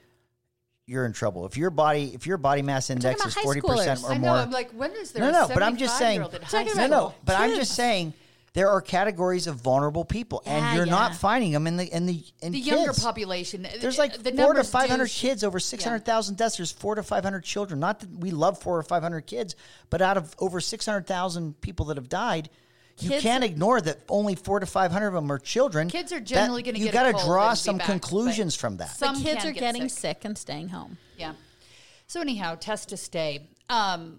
[0.86, 1.46] you're in trouble.
[1.46, 4.04] If your body, if your body mass index is 40 percent schoolers.
[4.04, 4.20] or I know.
[4.20, 5.22] more, I'm like, when is there?
[5.22, 6.20] no, a no, but I'm just saying.
[6.20, 8.12] 75-year-old at high No, no, but I'm just saying
[8.52, 12.06] there are categories of vulnerable people, Yeah, and you're not finding them in the in
[12.06, 12.66] the in The kids.
[12.66, 13.66] younger population.
[13.80, 16.56] There's like the four to numbers do five hundred kids over six hundred thousand deaths.
[16.56, 17.78] There's four to five hundred children.
[17.80, 19.54] Not that we love four or five hundred kids,
[19.88, 22.50] but out of over six hundred thousand people that have died.
[22.98, 25.88] You Kids- can't ignore that only four to five hundred of them are children.
[25.88, 28.90] Kids are generally gonna You get a gotta draw some back, conclusions from that.
[28.90, 30.18] some the kids are get getting sick.
[30.18, 30.98] sick and staying home.
[31.16, 31.32] Yeah.
[32.08, 33.48] So anyhow, test to stay.
[33.70, 34.18] Um,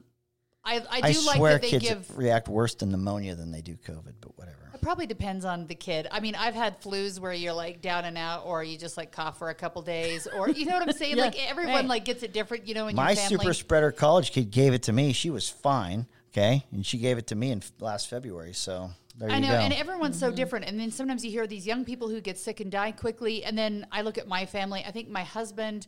[0.63, 2.17] I I I do like swear that they kids give.
[2.17, 4.57] react worse to pneumonia than they do COVID, but whatever.
[4.73, 6.07] It probably depends on the kid.
[6.11, 9.11] I mean, I've had flus where you're like down and out, or you just like
[9.11, 11.17] cough for a couple days, or you know what I'm saying.
[11.17, 11.85] Yeah, like everyone right.
[11.87, 12.87] like gets it different, you know.
[12.87, 15.13] In My your super spreader college kid gave it to me.
[15.13, 18.53] She was fine, okay, and she gave it to me in f- last February.
[18.53, 19.53] So there I you know, go.
[19.55, 20.29] and everyone's Mm-hmm.
[20.29, 20.65] so different.
[20.65, 23.43] And then sometimes you hear these young people who get sick and die quickly.
[23.43, 24.83] And then I look at my family.
[24.87, 25.85] I think my husband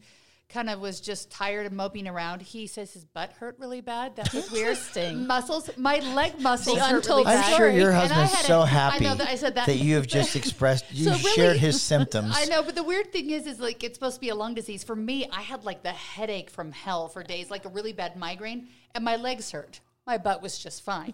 [0.54, 2.42] kind of was just tired of moping around.
[2.42, 4.16] He says his butt hurt really bad.
[4.16, 4.70] That was weird.
[4.78, 5.26] Interesting.
[5.28, 7.46] Muscles, my leg muscles The hurt really bad.
[7.46, 9.56] I'm sure your And I husband's had so a- I happy know that I said
[9.56, 9.66] that.
[9.66, 10.86] that you have just expressed.
[10.92, 12.34] You So really- shared his symptoms.
[12.38, 14.54] I know, but the weird thing is, is like it's supposed to be a lung
[14.54, 14.84] disease.
[14.84, 18.16] For me, I had like the headache from hell for days, like a really bad
[18.16, 19.80] migraine, and my legs hurt.
[20.06, 21.12] My butt was just fine,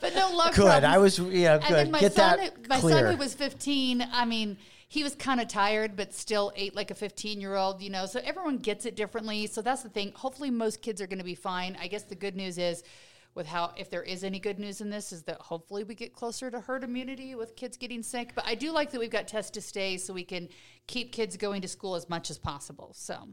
[0.00, 0.56] but no lung Good.
[0.66, 0.84] problems.
[0.84, 1.54] I was yeah.
[1.54, 1.74] And Good.
[1.74, 2.98] then my Get son, that my clear.
[2.98, 6.90] son who was 15, I mean, he was kind of tired, but still ate like
[6.90, 8.06] a 15 year old, you know.
[8.06, 9.46] So everyone gets it differently.
[9.46, 10.12] So that's the thing.
[10.14, 11.76] Hopefully, most kids are going to be fine.
[11.80, 12.82] I guess the good news is,
[13.34, 16.14] with how, if there is any good news in this, is that hopefully we get
[16.14, 18.32] closer to herd immunity with kids getting sick.
[18.34, 20.48] But I do like that we've got tests to stay so we can
[20.86, 22.92] keep kids going to school as much as possible.
[22.94, 23.28] So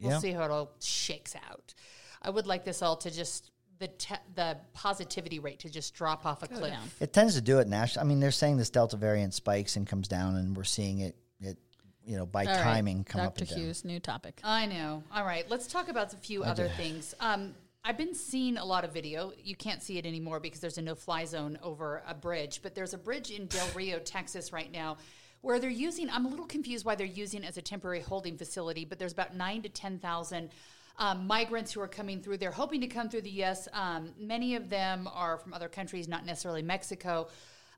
[0.00, 0.18] we'll Yeah.
[0.18, 1.74] see how it all shakes out.
[2.22, 3.50] I would like this all to just.
[3.84, 6.72] The, te- the positivity rate to just drop off a cliff.
[6.72, 6.88] down.
[7.00, 8.06] It tends to do it nationally.
[8.06, 11.16] I mean, they're saying this Delta variant spikes and comes down, and we're seeing it.
[11.38, 11.58] It
[12.06, 13.42] you know by All right, timing come up Dr.
[13.42, 13.58] and down.
[13.58, 14.40] Hughes, new topic.
[14.42, 15.02] I know.
[15.14, 17.14] All right, let's talk about a few other things.
[17.20, 19.32] Um, I've been seeing a lot of video.
[19.42, 22.94] You can't see it anymore because there's a no-fly zone over a bridge, but there's
[22.94, 24.96] a bridge in Del Rio, Texas, right now,
[25.42, 26.08] where they're using.
[26.08, 29.12] I'm a little confused why they're using it as a temporary holding facility, but there's
[29.12, 30.48] about nine to ten thousand.
[30.96, 33.66] Um, migrants who are coming through, they're hoping to come through the U.S.
[33.72, 37.28] Um, many of them are from other countries, not necessarily Mexico.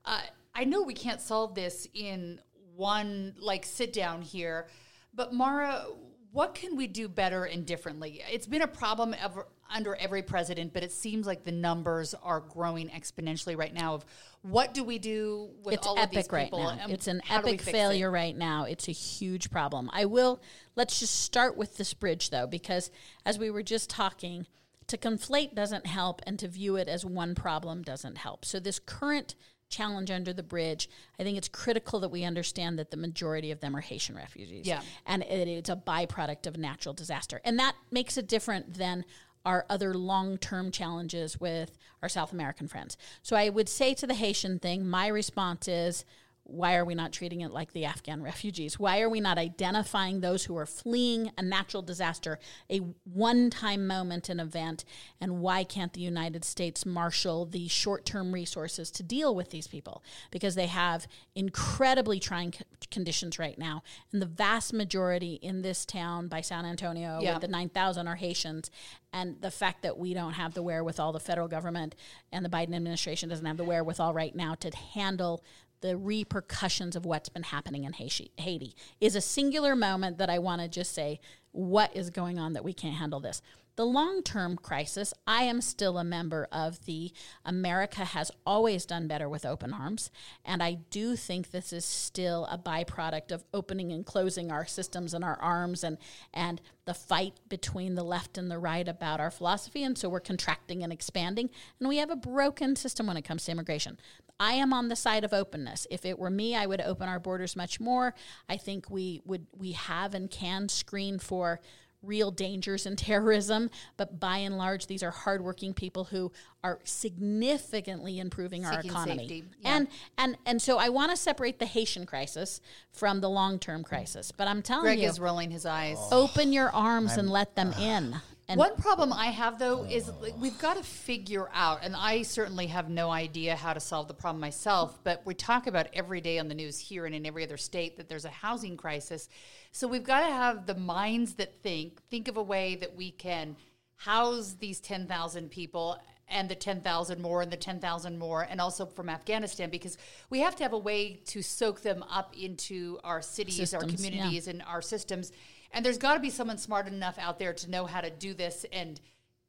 [0.05, 0.21] Uh,
[0.55, 2.41] I know we can't solve this in
[2.75, 4.69] one like sit down here,
[5.15, 5.87] But Mara,
[6.31, 8.23] what can we do better and differently?
[8.31, 12.41] It's been a problem ever, under every president, but it seems like the numbers are
[12.41, 13.95] growing exponentially right now.
[13.95, 14.05] Of
[14.43, 16.63] what do we do with it's all of these right people?
[16.63, 16.79] now.
[16.83, 17.73] and It's an how do we epic fix it?
[17.73, 18.65] failure right now.
[18.65, 19.91] It's a huge problem.
[19.93, 20.41] I will
[20.75, 22.91] let's just start with this bridge though, because
[23.25, 24.47] as we were just talking,
[24.87, 28.45] to conflate doesn't help, and to view it as one problem doesn't help.
[28.45, 29.35] So this current
[29.69, 33.61] challenge under the bridge, I think it's critical that we understand that the majority of
[33.61, 34.65] them are Haitian refugees.
[34.65, 34.81] Yeah.
[35.07, 37.41] And it, it's a byproduct of natural disaster.
[37.45, 39.05] And that makes it different than
[39.47, 42.99] our other long term challenges with our South American friends.
[43.23, 46.05] So I would say to the Haitian thing, my response is
[46.49, 48.79] why are we not treating it like the Afghan refugees?
[48.79, 52.39] Why are we not identifying those who are fleeing a natural disaster,
[52.71, 54.85] a one time moment, an event?
[55.21, 59.67] And why can't the United States marshal the short term resources to deal with these
[59.67, 60.05] people?
[60.31, 63.83] Because they have incredibly trying c- conditions right now.
[64.13, 67.33] And the vast majority in this town by San Antonio, Yeah.
[67.35, 68.71] with the 9,000 are Haitians.
[69.13, 71.95] And the fact that we don't have the wherewithal, the federal government
[72.31, 75.43] and the Biden administration doesn't have the wherewithal right now to handle
[75.81, 80.63] the repercussions of what's been happening in Haiti, is a singular moment that I want
[80.63, 81.21] to just say,
[81.53, 83.41] what is going on that we can't handle this?
[83.77, 87.13] The long term crisis, I am still a member of the
[87.45, 90.11] America has always done better with open arms.
[90.47, 95.13] And I do think this is still a byproduct of opening and closing our systems
[95.13, 95.99] and our arms and,
[96.33, 99.85] and the fight between the left and the right about our philosophy.
[99.85, 101.51] And so we're contracting and expanding.
[101.79, 103.99] And we have a broken system when it comes to immigration.
[104.39, 105.87] I am on the side of openness.
[105.91, 108.15] If it were me, I would open our borders much more.
[108.49, 111.61] I think we would we have and can screen for
[112.03, 118.19] real dangers and terrorism, but by and large, these are hardworking people who are significantly
[118.19, 119.45] improving our economy.
[119.61, 119.77] yeah.
[119.77, 122.61] And and and so I want to separate the Haitian crisis
[122.93, 124.33] from the long term crisis.
[124.33, 125.99] But I'm telling Greg you, is rolling his eyes.
[126.13, 128.17] open your arms and let them in.
[128.49, 132.23] And One problem I have though is like, we've got to figure out, and I
[132.23, 134.99] certainly have no idea how to solve the problem myself.
[135.03, 137.97] But we talk about every day on the news here and in every other state
[137.97, 139.29] that there's a housing crisis.
[139.73, 143.11] So we've got to have the minds that think, think of a way that we
[143.11, 143.57] can
[143.97, 148.85] house these ten thousand people and the 10,000 more and the 10,000 more and also
[148.85, 149.97] from Afghanistan because
[150.29, 154.05] we have to have a way to soak them up into our cities, our Systems,
[154.05, 154.11] yeah.
[154.11, 155.31] communities and our systems.
[155.77, 158.33] And there's got to be someone smart enough out there to know how to do
[158.33, 158.99] this and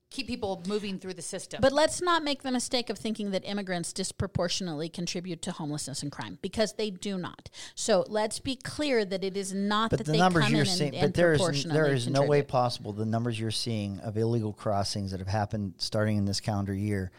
[0.09, 1.61] keep people moving through the system.
[1.61, 6.11] But let's not make the mistake of thinking that immigrants disproportionately contribute to homelessness and
[6.11, 7.49] crime because they do not.
[7.75, 10.63] So let's be clear that it is not But that the they numbers come you're
[10.63, 13.39] in and, seeing, and but there is proportionally there is no way possible the numbers
[13.39, 17.09] you're seeing of illegal crossings that have happened starting in this calendar year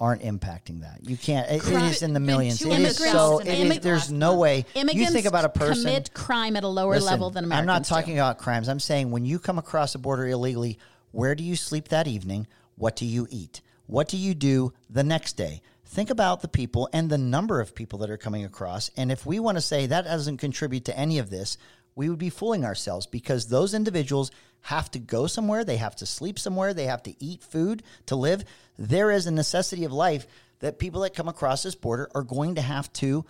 [0.00, 1.00] aren't impacting that.
[1.02, 1.50] You can't.
[1.50, 2.62] It, it is in the millions.
[2.64, 3.38] It is so.
[3.38, 4.66] It is, there's no way.
[4.74, 7.60] Immigrants you think about a person commit crime at a lower Listen, level than Americans.
[7.60, 7.88] I'm not do.
[7.88, 8.68] talking about crimes.
[8.68, 10.78] I'm saying when you come across the border illegally,
[11.12, 12.46] where do you sleep that evening?
[12.76, 13.60] What do you eat?
[13.86, 15.62] What do you do the next day?
[15.86, 18.90] Think about the people and the number of people that are coming across.
[18.96, 21.56] And if we want to say that doesn't contribute to any of this,
[21.94, 24.30] we would be fooling ourselves because those individuals
[24.62, 28.16] have to go somewhere, they have to sleep somewhere, they have to eat food to
[28.16, 28.44] live.
[28.78, 30.26] There is a necessity of life
[30.60, 33.24] that people that come across this border are going to have to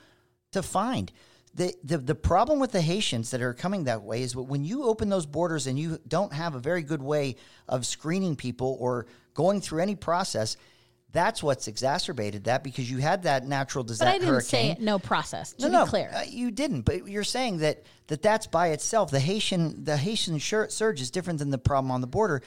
[0.52, 1.10] to find.
[1.54, 4.64] The, the the problem with the Haitians that are coming that way is that when
[4.64, 7.36] you open those borders and you don't have a very good way
[7.68, 10.56] of screening people or going through any process,
[11.14, 14.04] that's what's exacerbated that because you had that natural disaster.
[14.04, 14.14] But.
[14.14, 14.84] I didn't say hurricane.
[14.84, 15.54] no process.
[15.54, 16.82] To No, be no, clear, uh, you didn't.
[16.82, 19.10] But you're saying that that that's by itself.
[19.10, 22.42] The Haitian the Haitian shir- surge is different than the problem on the border.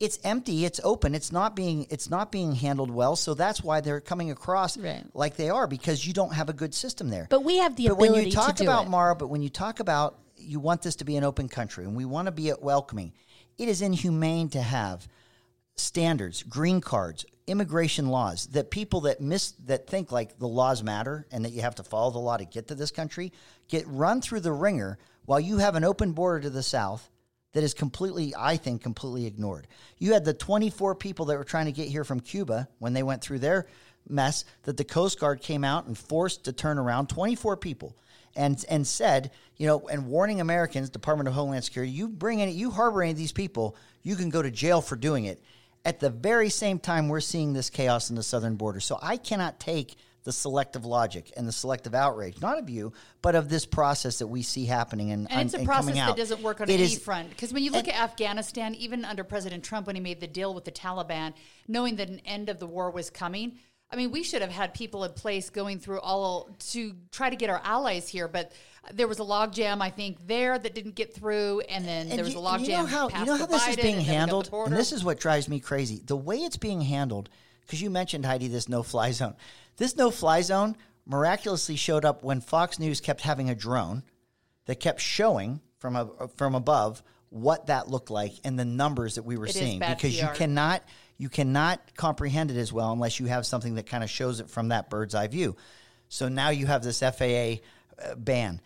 [0.00, 0.64] It's empty.
[0.64, 1.14] It's open.
[1.14, 3.14] It's not being it's not being handled well.
[3.16, 5.04] So that's why they're coming across Right.
[5.14, 7.26] like they are because you don't have a good system there.
[7.28, 8.88] but we have the but when you talk about it.
[8.88, 11.94] Mara, but when you talk about you want this to be an open country and
[11.96, 13.12] we want to be welcoming,
[13.58, 15.06] it is inhumane to have
[15.76, 21.26] standards, green cards, immigration laws that people that miss that think like the laws matter
[21.32, 23.32] and that you have to follow the law to get to this country
[23.68, 27.10] get run through the ringer while you have an open border to the south
[27.52, 29.66] that is completely I think completely ignored.
[29.98, 33.02] You had the 24 people that were trying to get here from Cuba when they
[33.02, 33.66] went through their
[34.08, 37.96] mess that the Coast Guard came out and forced to turn around 24 people
[38.34, 42.52] and and said, you know, and warning Americans, Department of Homeland Security, you bring any,
[42.52, 45.42] you harbor any of these people, you can go to jail for doing it.
[45.84, 48.80] At the very same time, we're seeing this chaos in the southern border.
[48.80, 52.92] So I cannot take the selective logic and the selective outrage, not of you,
[53.22, 56.16] but of this process that we see happening and, And it's a and process that
[56.16, 57.30] doesn't work on It any front.
[57.30, 60.54] Because when you look at Afghanistan, even under President Trump, when he made the deal
[60.54, 61.34] with the Taliban,
[61.66, 63.58] knowing that an end of the war was coming,
[63.90, 67.36] I mean, we should have had people in place going through all to try to
[67.36, 68.26] get our allies here.
[68.28, 68.52] But
[68.92, 72.24] there was a logjam, I think, there that didn't get through, and then And there
[72.24, 72.60] was you, a logjam.
[72.62, 74.50] you know how you know how this is being and then we got the handled,
[74.66, 76.02] and this is what drives me crazy.
[76.04, 77.28] The way it's being handled,
[77.60, 79.36] because you mentioned Heidi, this no-fly zone.
[79.76, 84.02] This no-fly zone miraculously showed up when Fox News kept having a drone
[84.66, 89.22] that kept showing from a, from above what that looked like and the numbers that
[89.22, 89.78] we were It seeing.
[89.78, 90.82] Because you cannot
[91.18, 94.50] you cannot comprehend it as well unless you have something that kind of shows it
[94.50, 95.56] from that bird's eye view.
[96.08, 97.62] So now you have this FAA
[98.04, 98.60] uh, ban.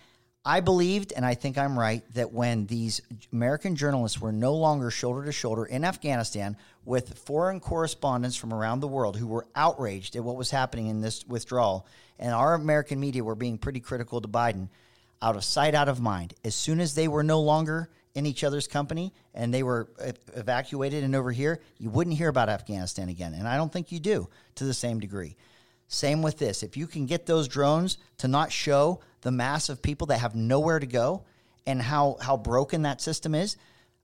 [0.49, 4.93] I believed, and I think I'm right, that when these American journalists were no longer
[4.93, 10.15] shoulder to shoulder in Afghanistan with foreign correspondents from around the world who were outraged
[10.15, 11.85] at what was happening in this withdrawal,
[12.21, 14.69] and our American media were being pretty critical to Biden,
[15.21, 16.35] out of sight, out of mind.
[16.45, 19.89] As soon as they were no longer in each other's company and they were
[20.35, 23.35] evacuated and over here, you wouldn't hear about Afghanistan again.
[23.35, 25.37] And I don't think you do to the same degree.
[25.89, 26.63] Same with this.
[26.63, 30.37] If you can get those drones to not show the mass of people that have
[30.37, 31.25] nowhere to go
[31.67, 33.57] and how, how broken that system is,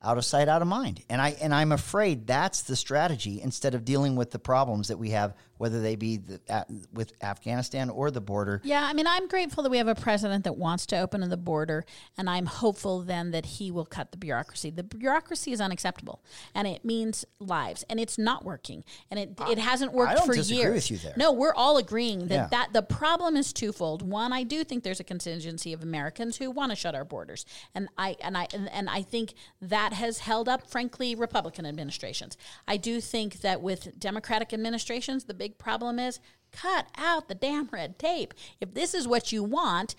[0.02, 1.00] out of sight, out of mind.
[1.08, 4.98] And I and I'm afraid that's the strategy instead of dealing with the problems that
[4.98, 8.60] we have, whether they be the, uh, with Afghanistan or the border.
[8.64, 11.36] Yeah, I mean, I'm grateful that we have a president that wants to open the
[11.36, 11.84] border,
[12.18, 14.70] and I'm hopeful then that he will cut the bureaucracy.
[14.70, 16.20] The bureaucracy is unacceptable,
[16.52, 20.34] and it means lives, and it's not working, and it it hasn't worked don't for
[20.34, 20.74] disagree years.
[20.74, 21.14] with you there.
[21.16, 22.46] No, we're all agreeing that Yeah.
[22.48, 24.02] that the problem is twofold.
[24.02, 27.46] One, I do think there's a contingency of Americans who want to shut our borders,
[27.72, 32.36] and I and I and, and I think that has held up, frankly, Republican administrations.
[32.66, 36.20] I do think that with Democratic administrations, the big problem is
[36.52, 38.34] cut out the damn red tape.
[38.60, 39.94] If this is what you want,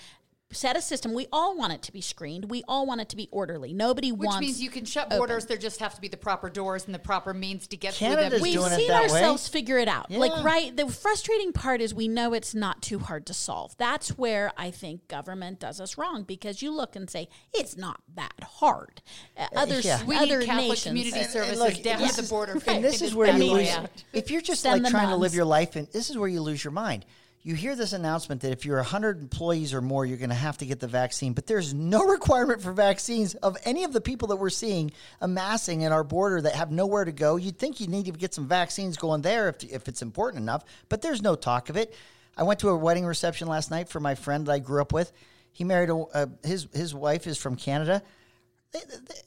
[0.53, 1.13] set a system.
[1.13, 2.49] We all want it to be screened.
[2.49, 3.73] We all want it to be orderly.
[3.73, 4.41] Nobody Which wants.
[4.41, 5.45] means you can shut borders.
[5.45, 8.27] There just have to be the proper doors and the proper means to get Canada's
[8.27, 8.41] through them.
[8.41, 9.17] We've doing it seen that way.
[9.17, 10.09] ourselves figure it out.
[10.11, 10.75] Like, right?
[10.75, 13.75] The frustrating part is we know it's not too hard to solve.
[13.77, 18.01] That's where I think government does us wrong because you look and say it's not
[18.15, 19.01] that hard.
[19.37, 20.03] Uh, other yeah.
[20.05, 20.83] We other Catholic nations.
[20.83, 22.61] community And- and services look, down this to the is- border.
[22.67, 23.67] And this is where you lose.
[23.67, 23.85] Yeah.
[24.13, 26.29] If you're just Send like the trying to live your life, and this is where
[26.29, 27.05] you lose your mind.
[27.45, 30.57] You hear this announcement that if you're 100 employees or more, you're going to have
[30.59, 34.29] to get the vaccine, but there's no requirement for vaccines of any of the people
[34.29, 37.35] that we're seeing amassing at our border that have nowhere to go.
[37.35, 40.63] You'd think you need to get some vaccines going there if, if it's important enough,
[40.87, 41.93] but there's no talk of it.
[42.37, 44.93] I went to a wedding reception last night for my friend that I grew up
[44.93, 45.11] with.
[45.51, 48.01] He married a, uh, his his wife is from Canada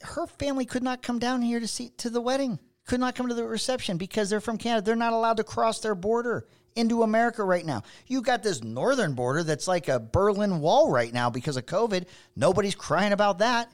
[0.02, 3.28] her family could not come down here to see to the wedding could not come
[3.28, 7.02] to the reception because they're from canada they're not allowed to cross their border into
[7.02, 7.82] america right now.
[8.06, 12.06] You've got this northern border that's like a berlin wall right now because of covid.
[12.36, 13.70] Nobody's crying about that.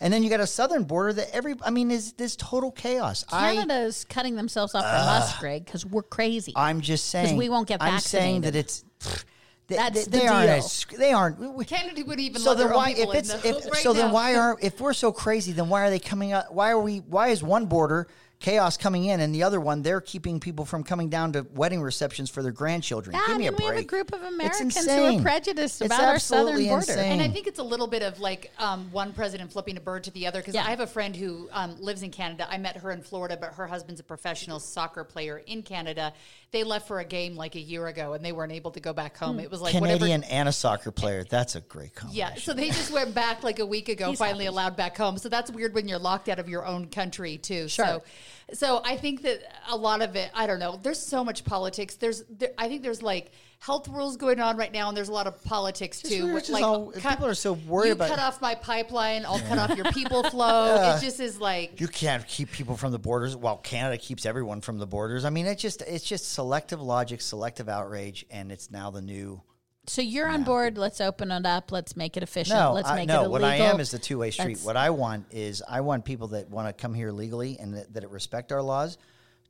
[0.00, 3.24] And then you got a southern border that every i mean is this total chaos.
[3.32, 6.52] I, Canada's cutting themselves off from us, Greg, because we're crazy.
[6.56, 9.24] i'm just saying we won't get i'm saying that it's pfft,
[9.66, 10.56] they, That's they, the they aren't deal.
[10.56, 13.92] as, they aren't we- Canada wouldn't even so then why if it's if, right so
[13.94, 16.52] then why are if we're so crazy then why are they coming up?
[16.52, 18.06] why are we why is one border
[18.40, 21.80] chaos coming in and the other one they're keeping people from coming down to wedding
[21.80, 24.12] receptions for their grandchildren Yeah, give I me mean, a we break have a group
[24.12, 25.22] of Americans who are insane.
[25.22, 26.74] prejudiced It's about our southern border.
[26.92, 27.12] insane.
[27.12, 30.04] And I think it's a little bit of like um, one president flipping a bird
[30.04, 30.64] to the other because Yeah.
[30.66, 32.46] I have a friend who um, lives in Canada.
[32.50, 36.12] I met her in Florida, but her husband's a professional soccer player in Canada.
[36.50, 38.92] They left for a game like a year ago and they weren't able to go
[38.92, 39.40] back home.
[39.40, 39.98] It was like whatever.
[39.98, 43.42] canadian and a soccer player that's a great combination Yeah, so they just went back
[43.42, 44.54] like a week ago, He's finally happy.
[44.54, 45.18] allowed back home.
[45.18, 47.68] So that's weird when you're locked out of your own country too.
[47.68, 47.86] Sure.
[47.86, 48.02] So,
[48.52, 50.78] so I think that a lot of it, I don't know.
[50.82, 51.96] There's so much politics.
[51.96, 55.12] There's, there, I think there's like health rules going on right now, and there's a
[55.12, 56.32] lot of politics too.
[56.34, 59.58] Which like all- people are so worried you about- cut off my pipeline, I'll cut
[59.58, 60.94] off your people flow.
[60.96, 64.60] It just is like you can't keep people from the borders while Canada keeps everyone
[64.60, 65.24] from the borders.
[65.24, 69.40] I mean, it's just it's just selective logic, selective outrage, and it's now the new.
[69.86, 70.78] So you're on board.
[70.78, 71.70] Let's open it up.
[71.70, 72.58] Let's make it efficient.
[72.58, 73.14] No, Let's I, make no.
[73.14, 73.32] it illegal.
[73.32, 74.48] What I am is the two way street.
[74.54, 77.74] Let's- What I want is I want people that want to come here legally and
[77.74, 78.96] that, that it respect our laws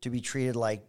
[0.01, 0.85] to be treated like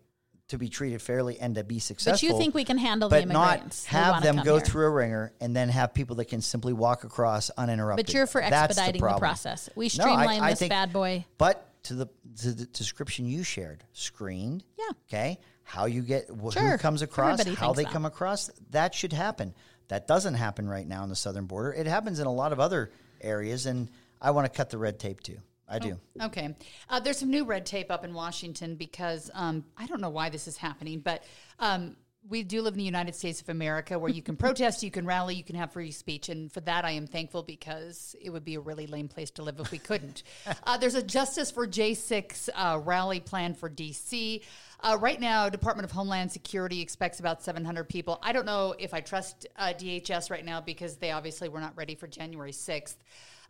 [0.50, 2.28] to be treated fairly and to be successful.
[2.30, 3.86] But you think we can handle the but not immigrants?
[3.88, 4.66] who have them go here?
[4.66, 8.06] through a ringer and then have people that can simply walk across uninterrupted.
[8.06, 9.20] But you're for That's expediting the, problem.
[9.22, 9.70] process.
[9.76, 11.26] We No, I- streamline I this think- bad boy.
[11.39, 12.08] But to the
[12.41, 14.64] to the description you shared, screened.
[14.78, 14.86] Yeah.
[15.08, 15.39] Okay.
[15.66, 17.91] How you get wh- who comes across, Everybody how they that.
[17.91, 19.53] come across, that should happen.
[19.88, 21.74] That doesn't happen right now on the southern border.
[21.74, 22.91] It happens in a lot of other
[23.22, 23.89] areas, and
[24.22, 25.39] I want to cut the red tape too.
[25.68, 25.99] I do.
[26.22, 26.55] Okay.
[26.89, 30.30] Uh, there's some new red tape up in Washington because um, I don't know why
[30.30, 31.24] this is happening, but
[31.57, 31.95] um,
[32.28, 35.05] we do live in the United States of America where you can protest, you can
[35.05, 36.30] rally, you can have free speech.
[36.30, 39.43] And for that, I am thankful because it would be a really lame place to
[39.43, 40.24] live if we couldn't.
[40.63, 44.43] uh, there's a Justice for J6 uh, rally plan for D.C.
[44.86, 48.20] Uh, right now, Department of Homeland Security expects about 700 people.
[48.22, 51.76] I don't know if I trust uh, DHS right now because they obviously were not
[51.76, 52.98] ready for January 6th.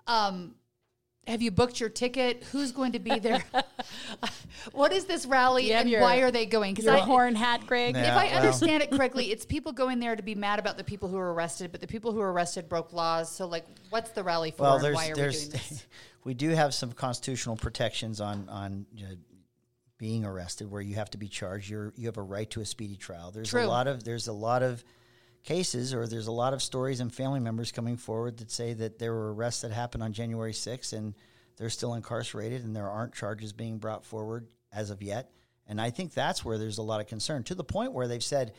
[0.07, 0.55] Um,
[1.27, 2.45] have you booked your ticket?
[2.51, 3.43] Who's going to be there?
[4.71, 6.77] what is this rally You and your- why are they going?
[6.77, 7.95] Your I- horn hat, Greg.
[7.95, 8.13] Yeah.
[8.13, 8.37] if I well.
[8.37, 11.33] understand it correctly, it's people going there to be mad about the people who were
[11.33, 13.29] arrested, but the people who were arrested broke laws.
[13.29, 14.63] So, like, what's the rally for?
[14.63, 15.85] Well, and there's why are there's we doing this?
[16.23, 19.15] we do have some constitutional protections on on you know,
[19.97, 21.69] being arrested, where you have to be charged.
[21.69, 23.31] You're you have a right to a speedy trial.
[23.31, 23.63] There's True.
[23.63, 24.83] a lot of there's a lot of
[25.43, 28.99] cases, or there's a lot of stories and family members coming forward that say that
[28.99, 31.13] there were arrests that happened on January 6th, and
[31.57, 35.31] they're still incarcerated, and there aren't charges being brought forward as of yet.
[35.67, 38.23] And I think that's where there's a lot of concern to the point where they've
[38.23, 38.53] said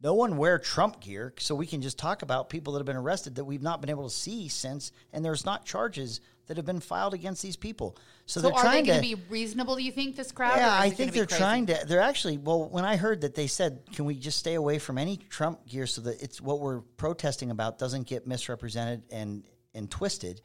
[0.00, 2.96] no one wear Trump gear, so we can just talk about people that have been
[2.96, 6.64] arrested that we've not been able to see since, and there's not charges that have
[6.64, 7.96] been filed against these people.
[8.24, 9.76] So, So, they're are they going to to be reasonable?
[9.76, 10.56] Do you think this crowd?
[10.56, 11.84] yeah, I think they're trying to.
[11.86, 12.68] They're actually well.
[12.68, 15.86] When I heard that they said, "Can we just stay away from any Trump gear
[15.86, 19.44] so that it's what we're protesting about doesn't get misrepresented and
[19.74, 20.40] and twisted,"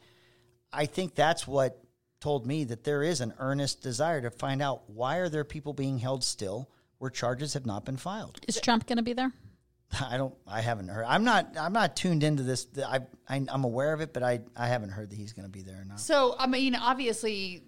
[0.72, 1.80] I think that's what
[2.20, 5.72] told me that there is an earnest desire to find out why are there people
[5.72, 8.40] being held still where charges have not been filed.
[8.48, 9.32] Is Trump going to be there?
[10.10, 10.34] I don't.
[10.46, 11.04] I haven't heard.
[11.06, 11.56] I'm not.
[11.58, 12.66] I'm not tuned into this.
[12.86, 15.50] I, I I'm aware of it, but I I haven't heard that he's going to
[15.50, 16.00] be there or not.
[16.00, 17.64] So, I mean, obviously,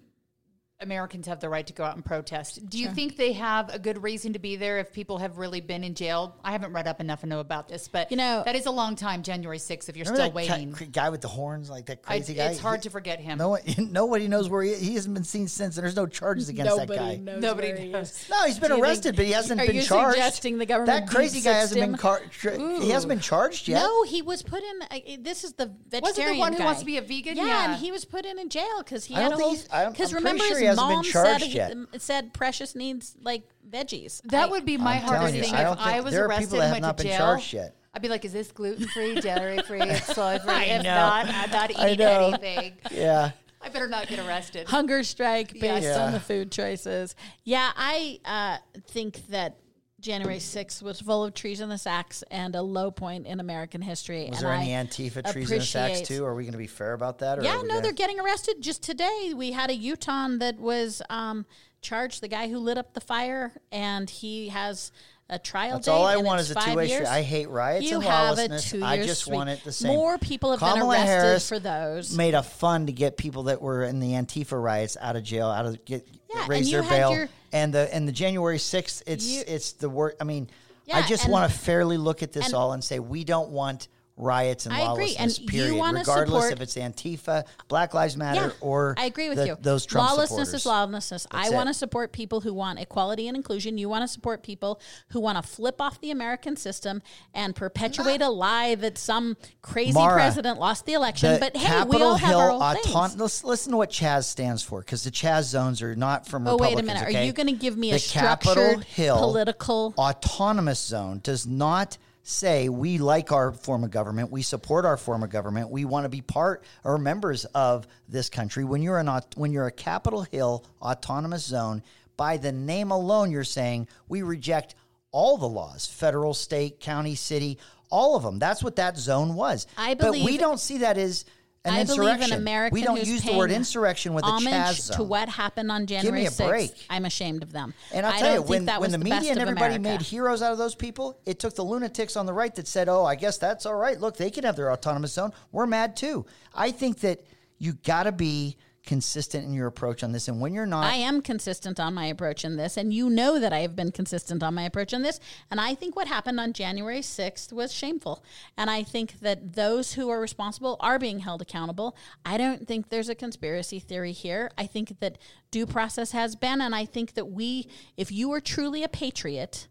[0.81, 2.69] Americans have the right to go out and protest.
[2.69, 5.59] Do you think they have a good reason to be there if people have really
[5.59, 6.35] been in jail?
[6.43, 8.71] I haven't read up enough to know about this, but You know- that is a
[8.71, 10.73] long time, January 6th, if you're still that waiting.
[10.73, 12.49] ca- guy with the horns, like that I, crazy guy.
[12.49, 13.39] it's hard He- to forget him.
[13.39, 13.61] No one,
[13.91, 16.87] nobody knows where he, he hasn't been seen since, and there's no charges against that
[16.89, 17.15] guy.
[17.15, 18.25] knows Nobody where he knows.
[18.29, 20.13] No, he's been Do arrested, think- but he hasn't are been you charged.
[20.13, 23.81] suggesting the government That crazy guy hasn't been car- tr- He hasn't been charged yet.
[23.81, 24.81] No, he was put in.
[24.91, 27.35] Uh, this is the vegetarian one who wants to be a vegan?
[27.35, 27.71] Yeah, Yeah.
[27.73, 29.53] and he was put in in jail because he I had don't a whole.
[29.55, 31.75] he's- I don't- Because remember, sure his he hasn't been mom charged said yet.
[32.01, 34.21] said Precious needs like veggies.
[34.25, 35.53] That I- would be my I'm hardest telling you, thing.
[35.53, 37.53] I if I was there arrested people that and went not to been jail, charged
[37.53, 37.75] yet.
[37.93, 40.53] I'd be like, "Is this gluten free, dairy free, soy free?
[40.53, 40.93] I If know.
[40.95, 42.27] not, I'm not I eating know.
[42.27, 42.73] anything.
[42.91, 43.31] Yeah.
[43.61, 46.05] I better not get arrested." hunger strike based Yeah.
[46.05, 47.15] on the food choices.
[47.43, 48.57] Yeah, I uh,
[48.87, 49.57] think that
[49.99, 53.81] January 6th was full of trees in the sacks and a low point in American
[53.81, 54.27] history.
[54.29, 56.23] Was and there any I Antifa trees in the sacks too?
[56.23, 57.39] Are we going to be fair about that?
[57.39, 58.61] Or Yeah, no, gonna- they're getting arrested.
[58.61, 61.47] Just today, we had a Utah that was um,
[61.81, 64.91] charged, the guy who lit up the fire, and he has
[65.29, 65.91] a trial That's date.
[65.91, 67.07] all I want is a two-way street.
[67.07, 68.73] I hate riots You and lawlessness.
[68.75, 69.33] I just street.
[69.35, 69.93] want it the same.
[69.93, 72.15] More people have Kamala been arrested Harris for those.
[72.15, 75.47] Made a fund to get people that were in the Antifa riots out of jail,
[75.49, 77.11] out of get Yeah, and raise you their bail.
[77.13, 80.15] your- and the and the January sixth, it's You- it's the word.
[80.19, 80.49] I mean,
[80.93, 83.49] I just and- want to fairly look at this and- all and say we don't
[83.49, 83.87] want
[84.17, 85.37] riots and I agree, lawlessness.
[85.37, 89.29] and you period, regardless support- if it's Antifa, Black Lives Matter, Yeah, or I agree
[89.29, 89.57] with the- you.
[89.61, 90.53] Those Trump lawlessness supporters.
[90.61, 91.27] is lawlessness.
[91.31, 93.77] I want to support people who want equality and inclusion.
[93.77, 97.01] You want to support people who want to flip off the American system
[97.33, 101.33] and perpetuate a lie that some crazy Mara, president lost the election.
[101.33, 103.15] The but hey, Capitol we all have Hill our own auton- things.
[103.21, 106.57] Let's listen to what Chaz stands for, because the Chaz zones are not from Oh,
[106.57, 106.87] wait a Republicans.
[107.05, 107.15] minute.
[107.21, 111.19] Are you gonna give me a the Capitol structured Hill political- autonomous zone?
[111.23, 111.97] Does not
[112.27, 116.03] say we like our form of government, we support our form of government, we want
[116.03, 118.63] to be part or members of this country.
[118.63, 121.81] When you're an when you're a Capitol Hill autonomous zone,
[122.17, 124.75] by the name alone, you're saying we reject
[125.11, 127.59] all the laws, federal, state, county, city,
[127.89, 128.39] all of them.
[128.39, 129.65] That's what that zone was.
[129.77, 131.25] I but we don't see that as
[131.67, 134.81] an I believe an American we don't use the word insurrection with a homage Chaz
[134.81, 134.97] zone.
[134.97, 136.49] to what happened on January Give me a 6th.
[136.49, 136.85] break.
[136.89, 137.73] I'm ashamed of them.
[137.93, 139.99] And I'll I tell you, when, when the, the media and everybody America.
[139.99, 142.89] made heroes out of those people, it took the lunatics on the right that said,
[142.89, 143.99] "Oh, I guess that's all right.
[143.99, 145.31] Look, they can have their autonomous zone.
[145.51, 147.21] We're mad too." I think that
[147.59, 148.57] you got to be
[148.87, 152.07] consistent in your approach on this, and when you're not, I am consistent on my
[152.07, 155.03] approach in this, and you know that I have been consistent on my approach in
[155.03, 155.19] this.
[155.51, 158.23] And I think what happened on January 6th was shameful.
[158.57, 161.95] And I think that those who are responsible are being held accountable.
[162.25, 164.49] I don't think there's a conspiracy theory here.
[164.57, 165.19] I think that
[165.51, 167.67] due process has been, and I think that we,
[167.97, 169.67] if you are truly a patriot,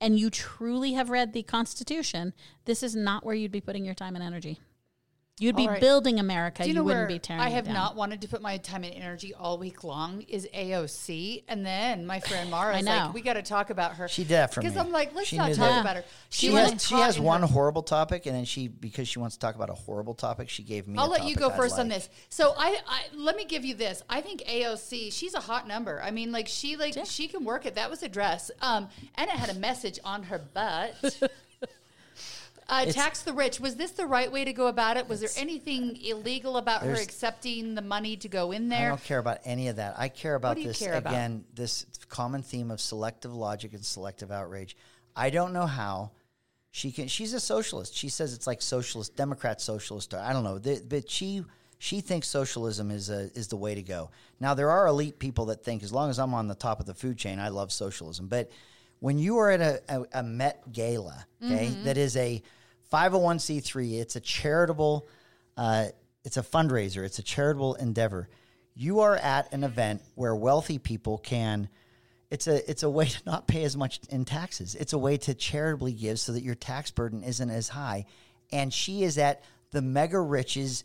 [0.00, 2.32] and you truly have read the Constitution,
[2.64, 4.58] this is not where you'd be putting your time and energy.
[5.38, 5.80] You'd be All right.
[5.80, 6.62] building America.
[6.62, 7.74] Do You, you wouldn't where be tearing I it have down.
[7.74, 12.04] not wanted to put my time and energy all week long is AOC, and then
[12.06, 12.96] my friend Mara I is know.
[12.96, 14.66] like, "We got to talk about her." She did for me.
[14.68, 15.80] because I'm like, "Let's She not talk that.
[15.80, 19.08] about her." She, was has she has one her- horrible topic, and then she because
[19.08, 20.98] she wants to talk about a horrible topic, she gave me.
[20.98, 22.10] I'll a let you go I'd first on this.
[22.28, 24.02] So I, I let me give you this.
[24.10, 26.00] I think AOC, she's a hot number.
[26.02, 27.74] I mean, like she like she can work it.
[27.76, 28.50] That was a dress.
[28.60, 30.94] Um, and it had a message on her butt.
[32.72, 33.60] Uh, tax the rich.
[33.60, 35.08] Was this the right way to go about it?
[35.08, 38.86] Was there anything illegal about her accepting the money to go in there?
[38.86, 39.94] I don't care about any of that.
[39.98, 41.12] I care about this care about?
[41.12, 41.44] again.
[41.54, 44.76] This common theme of selective logic and selective outrage.
[45.14, 46.12] I don't know how
[46.70, 47.08] she can.
[47.08, 47.94] She's a socialist.
[47.94, 50.14] She says it's like socialist, Democrat socialist.
[50.14, 50.58] Or I don't know,
[50.88, 51.44] but she
[51.78, 54.10] she thinks socialism is a, is the way to go.
[54.40, 56.86] Now there are elite people that think as long as I'm on the top of
[56.86, 58.28] the food chain, I love socialism.
[58.28, 58.50] But
[59.00, 61.84] when you are at a, a, a Met gala, okay, Mm-hmm.
[61.84, 62.40] that is a
[62.92, 65.08] 501c3, it's a charitable,
[65.56, 65.86] uh,
[66.24, 68.28] it's a fundraiser, it's a charitable endeavor.
[68.74, 71.68] You are at an event where wealthy people can.
[72.30, 74.74] It's a it's a way to not pay as much in taxes.
[74.74, 78.06] It's a way to charitably give so that your tax burden isn't as high.
[78.50, 80.84] And she is at the mega riches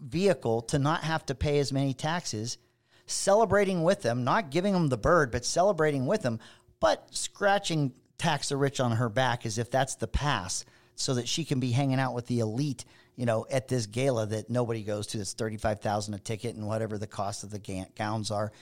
[0.00, 2.58] vehicle to not have to pay as many taxes,
[3.06, 6.38] celebrating with them, not giving them the bird, but celebrating with them,
[6.80, 10.64] but scratching tax the rich on her back as if that's the pass
[10.96, 12.84] so that she can be hanging out with the elite,
[13.16, 16.98] you know, at this gala that nobody goes to that's 35,000 a ticket and whatever
[16.98, 18.52] the cost of the gowns are.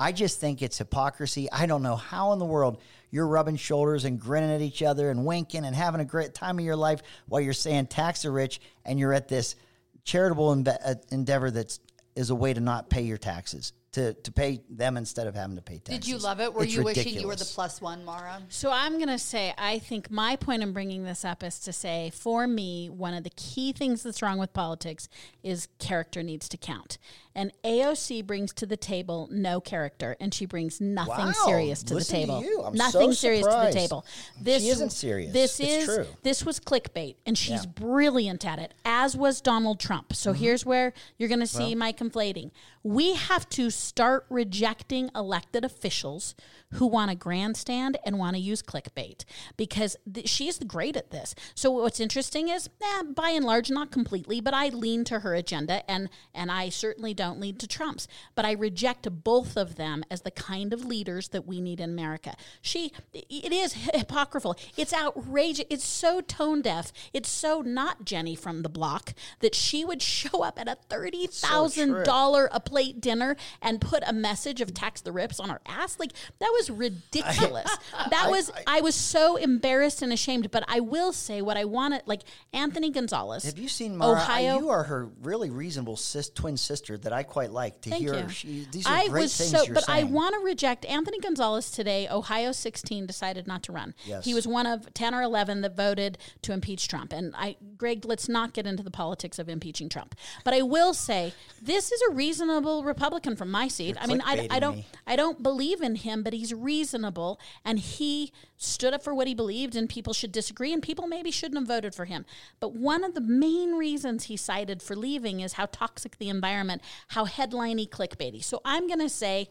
[0.00, 1.50] I just think it's hypocrisy.
[1.50, 2.80] I don't know how in the world
[3.10, 6.58] you're rubbing shoulders and grinning at each other and winking and having a great time
[6.58, 9.56] of your life while you're saying tax the rich and you're at this
[10.04, 11.80] charitable uh, endeavor that's
[12.14, 15.56] is a way to not pay your taxes to to pay them instead of having
[15.56, 15.98] to pay taxes.
[15.98, 16.52] Did you love it?
[16.52, 18.42] Were It's you wishing you were the plus one, Mara?
[18.48, 21.72] So I'm going to say, I think my point in bringing this up is to
[21.72, 25.08] say, for me, one of the key things that's wrong with politics
[25.42, 26.98] is character needs to count.
[27.38, 31.94] And AOC brings to the table no character, and she brings nothing Wow, serious to
[31.94, 32.42] the to table.
[32.42, 32.62] you.
[32.64, 34.04] I'm nothing so serious to the table.
[34.44, 35.32] She isn't serious.
[35.32, 36.06] This It's is true.
[36.24, 37.70] this was clickbait, and she's Yeah.
[37.76, 40.14] brilliant at it, as was Donald Trump.
[40.16, 40.42] So Mm-hmm.
[40.42, 42.50] here's where you're going to see my conflating.
[42.82, 46.34] We have to start rejecting elected officials
[46.72, 49.24] who want to grandstand and want to use clickbait
[49.56, 51.34] because th- she's great at this.
[51.54, 55.34] So what's interesting is, eh, by and large, not completely, but I lean to her
[55.34, 58.08] agenda, and and I certainly don't lean to Trump's.
[58.34, 61.90] But I reject both of them as the kind of leaders that we need in
[61.90, 62.34] America.
[62.60, 64.56] She, it is hypocritical.
[64.76, 65.66] It's outrageous.
[65.70, 66.92] It's so tone deaf.
[67.12, 71.26] It's so not Jenny from the block that she would show up at a thirty
[71.26, 75.60] thousand dollar a plate dinner and put a message of tax the rips on her
[75.66, 75.98] ass.
[75.98, 77.76] Like that was ridiculous.
[78.10, 80.50] that was I, was so embarrassed and ashamed.
[80.50, 82.02] But I will say what I wanted.
[82.06, 82.22] Like
[82.52, 83.44] Anthony Gonzalez.
[83.44, 84.12] Have you seen Mara?
[84.12, 84.58] Ohio?
[84.58, 88.28] You are her really reasonable sis, twin sister that I quite like to Thank hear.
[88.28, 90.08] She, these are I great was things so, you're but saying.
[90.08, 92.08] I want to reject Anthony Gonzalez today.
[92.08, 93.94] Ohio 16 decided not to run.
[94.04, 94.24] Yes.
[94.24, 97.12] He was one of 10 or 11 that voted to impeach Trump.
[97.12, 100.14] And I, Greg, let's not get into the politics of impeaching Trump.
[100.44, 103.96] But I will say this is a reasonable Republican from my seat.
[103.96, 104.86] You're I mean, I, I don't, me.
[105.06, 109.34] I don't believe in him, but he's reasonable and he stood up for what he
[109.34, 109.74] believed.
[109.74, 112.26] And people should disagree, and people maybe shouldn't have voted for him.
[112.60, 116.82] But one of the main reasons he cited for leaving is how toxic the environment,
[117.08, 118.44] how headliney, clickbaity.
[118.44, 119.48] So I'm going to say.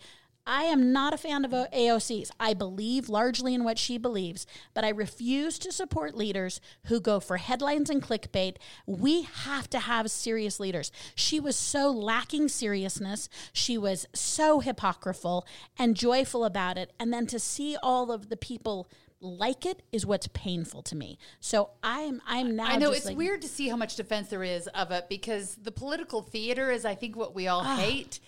[0.48, 2.32] I am not a fan of AOC's.
[2.40, 7.20] I believe largely in what she believes, but I refuse to support leaders who go
[7.20, 8.56] for headlines and clickbait.
[8.86, 10.92] We have to have serious leaders.
[11.16, 13.28] She was so lacking seriousness.
[13.52, 15.46] She was so hypocritical
[15.78, 16.94] and joyful about it.
[16.98, 18.88] And then to see all of the people
[19.20, 21.18] like it is what's painful to me.
[21.40, 24.44] So I'm I'm now I know it's like- weird to see how much defense there
[24.44, 27.78] is of it because the political theater is, I think, what we all ah.
[27.78, 28.20] hate.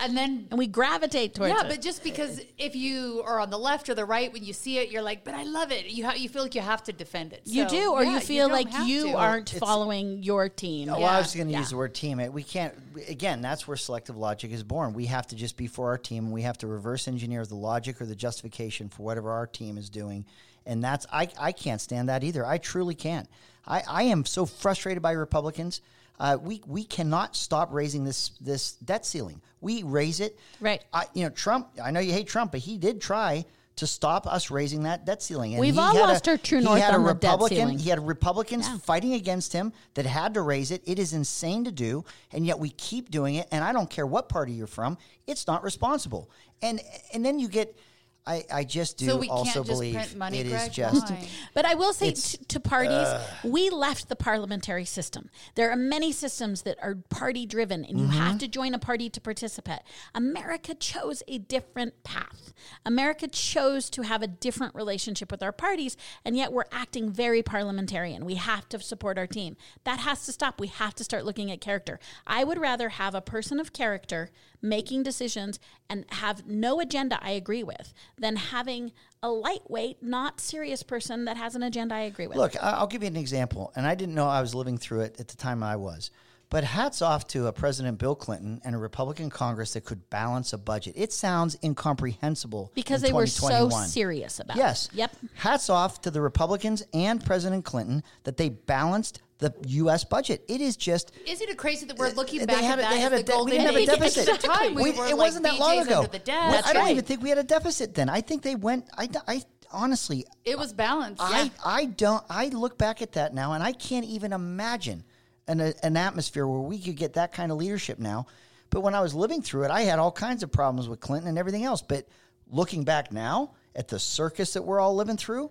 [0.00, 1.68] And then and we gravitate towards yeah, it.
[1.68, 4.78] but just because if you are on the left or the right when you see
[4.78, 5.86] it, you're like, but I love it.
[5.86, 7.42] You ha- you feel like you have to defend it.
[7.44, 9.16] you do, or yeah, you feel don't like you to.
[9.16, 10.88] aren't It's- following your team.
[10.88, 11.04] Oh, Yeah.
[11.04, 11.60] well, I was going to Yeah.
[11.60, 12.20] use the word team.
[12.32, 12.74] We can't.
[13.08, 14.92] Again, that's where selective logic is born.
[14.92, 16.24] We have to just be for our team.
[16.26, 19.78] and We have to reverse engineer the logic or the justification for whatever our team
[19.78, 20.24] is doing,
[20.66, 21.28] and that's I.
[21.38, 22.44] I can't stand that either.
[22.46, 23.28] I truly can't.
[23.66, 25.80] I, I am so frustrated by Republicans.
[26.20, 29.40] Uh, we we cannot stop raising this this debt ceiling.
[29.60, 30.38] We raise it.
[30.60, 30.82] Right.
[30.92, 31.68] I, you know, Trump.
[31.82, 33.44] I know you hate Trump, but he did try
[33.76, 35.52] to stop us raising that debt ceiling.
[35.54, 37.32] And We've all had a- lost our true he north had a on the debt
[37.32, 37.56] Republican.
[37.58, 37.78] ceiling.
[37.78, 38.78] He had Republicans Yeah.
[38.78, 40.82] fighting against him that had to raise it.
[40.84, 43.46] It is insane to do, and yet we keep doing it.
[43.52, 44.98] And I don't care what party you're from;
[45.28, 46.28] it's not responsible.
[46.60, 46.80] And
[47.12, 47.78] and then you get,
[48.26, 50.72] I, I just do So we also can't just believe print money, it is Greg?
[50.72, 51.28] just Why?
[51.54, 53.08] But I will say t- to parties,
[53.42, 55.30] we left the parliamentary system.
[55.54, 58.16] There are many systems that are party driven, and you Mm-hmm.
[58.18, 59.80] have to join a party to participate.
[60.14, 62.52] America chose a different path.
[62.84, 67.42] America chose to have a different relationship with our parties, and yet we're acting very
[67.42, 68.24] parliamentarian.
[68.26, 69.56] We have to support our team.
[69.84, 70.60] That has to stop.
[70.60, 71.98] We have to start looking at character.
[72.26, 77.30] I would rather have a person of character making decisions and have no agenda I
[77.30, 78.92] agree with than having
[79.22, 82.36] a lightweight, not serious person that has an agenda I agree with.
[82.36, 85.16] Look, I'll give you an example, and I didn't know I was living through it
[85.18, 86.10] at the time I was.
[86.50, 90.54] But hats off to a President Bill Clinton and a Republican Congress that could balance
[90.54, 90.94] a budget.
[90.96, 94.86] It sounds incomprehensible because in they were so serious about Yes.
[94.86, 94.94] it.
[94.94, 95.10] Yes.
[95.22, 95.32] Yep.
[95.34, 100.04] Hats off to the Republicans and President Clinton that they balanced the U.S.
[100.04, 100.44] budget.
[100.48, 103.20] It is just Isn't it crazy that we're looking back at that they had as
[103.20, 104.28] a the we didn't have a deficit.
[104.28, 105.98] At the time, we, We- it like wasn't that long ago.
[105.98, 106.66] under the desk.
[106.66, 106.90] I don't right.
[106.92, 108.08] even think we had a deficit then.
[108.08, 108.86] I think they went.
[108.96, 111.22] I, I honestly, It was balanced.
[111.22, 111.48] I, yeah.
[111.64, 112.24] I don't.
[112.28, 115.04] I look back at that now, and I can't even imagine
[115.46, 118.26] an an atmosphere where we could get that kind of leadership now.
[118.70, 121.28] But when I was living through it, I had all kinds of problems with Clinton
[121.28, 121.80] and everything else.
[121.80, 122.06] But
[122.50, 125.50] looking back now at the circus that we're all living through,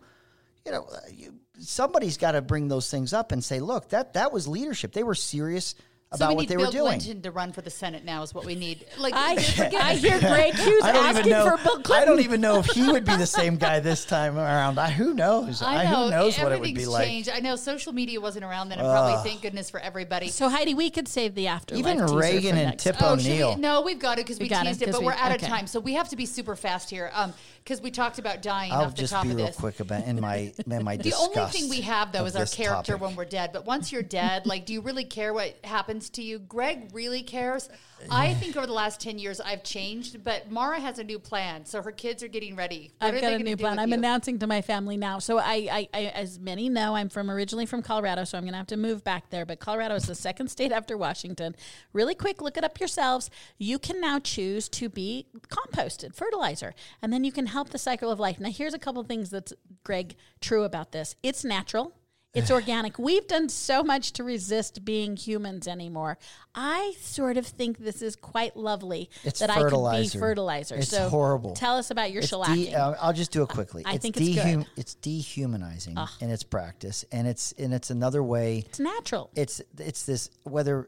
[0.65, 4.13] you know, uh, you, somebody's got to bring those things up and say, look, that
[4.13, 4.93] that was leadership.
[4.93, 5.75] They were serious
[6.13, 6.99] so about we what need they Bill were doing.
[7.01, 8.85] Clinton to run for the Senate now is what we need.
[8.97, 9.31] Like I,
[9.81, 9.97] I it.
[9.99, 11.57] hear Greg Hughes I don't asking even know.
[11.57, 11.95] for Bill Clinton.
[11.95, 14.79] I don't even know if he would be the same guy this time around.
[14.79, 15.61] I, who knows?
[15.61, 16.05] I know.
[16.05, 17.07] who knows what it would be Everything's like?
[17.07, 17.29] changed.
[17.29, 20.29] I know social media wasn't around then, and probably thank goodness for everybody.
[20.29, 21.85] So Heidi, we could save the afterlife.
[21.85, 23.09] Even Reagan and next Tip time.
[23.09, 23.55] Oh, O'Neill.
[23.55, 23.61] we?
[23.61, 25.11] No, we've got it because we, We got it, teased it, 'cause but we- we're
[25.11, 25.45] out okay.
[25.45, 27.11] of time, so we have to be super fast here.
[27.13, 27.33] Um,
[27.67, 29.57] because we talked about dying I'll off the just top be of real this.
[29.57, 32.93] quick about in my in my The only thing we have though is our character
[32.93, 33.01] topic.
[33.01, 33.51] when we're dead.
[33.51, 36.39] But once you're dead, like, do you really care what happens to you?
[36.39, 37.67] Greg really cares.
[38.09, 41.65] I think over the last ten years I've changed, but Mara has a new plan,
[41.65, 42.91] so her kids are getting ready.
[42.99, 43.79] What I've got a new plan.
[43.79, 43.95] I'm you?
[43.95, 45.19] announcing to my family now.
[45.19, 48.53] So I, I, I, as many know, I'm from originally from Colorado, so I'm going
[48.53, 49.45] to have to move back there.
[49.45, 51.55] But Colorado is the second state after Washington.
[51.91, 53.29] Really quick, look it up yourselves.
[53.57, 58.11] You can now choose to be composted, fertilizer, and then you can help the cycle
[58.11, 58.39] of life.
[58.39, 61.15] Now, here's a couple things that's Greg true about this.
[61.23, 61.96] It's natural.
[62.37, 62.99] It's organic.
[62.99, 66.17] We've done so much to resist being humans anymore.
[66.53, 70.19] I sort of think this is quite lovely It's that I could be fertilizer.
[70.19, 70.75] fertilizer.
[70.75, 71.53] It's so horrible.
[71.53, 72.71] Tell us about your It's shellacking.
[72.71, 73.83] de- uh, I'll just do it quickly.
[73.85, 74.65] I it's think it's good.
[74.75, 78.63] It's dehumanizing in its practice, and it's and it's another way.
[78.67, 79.29] It's natural.
[79.35, 80.87] It's it's this whether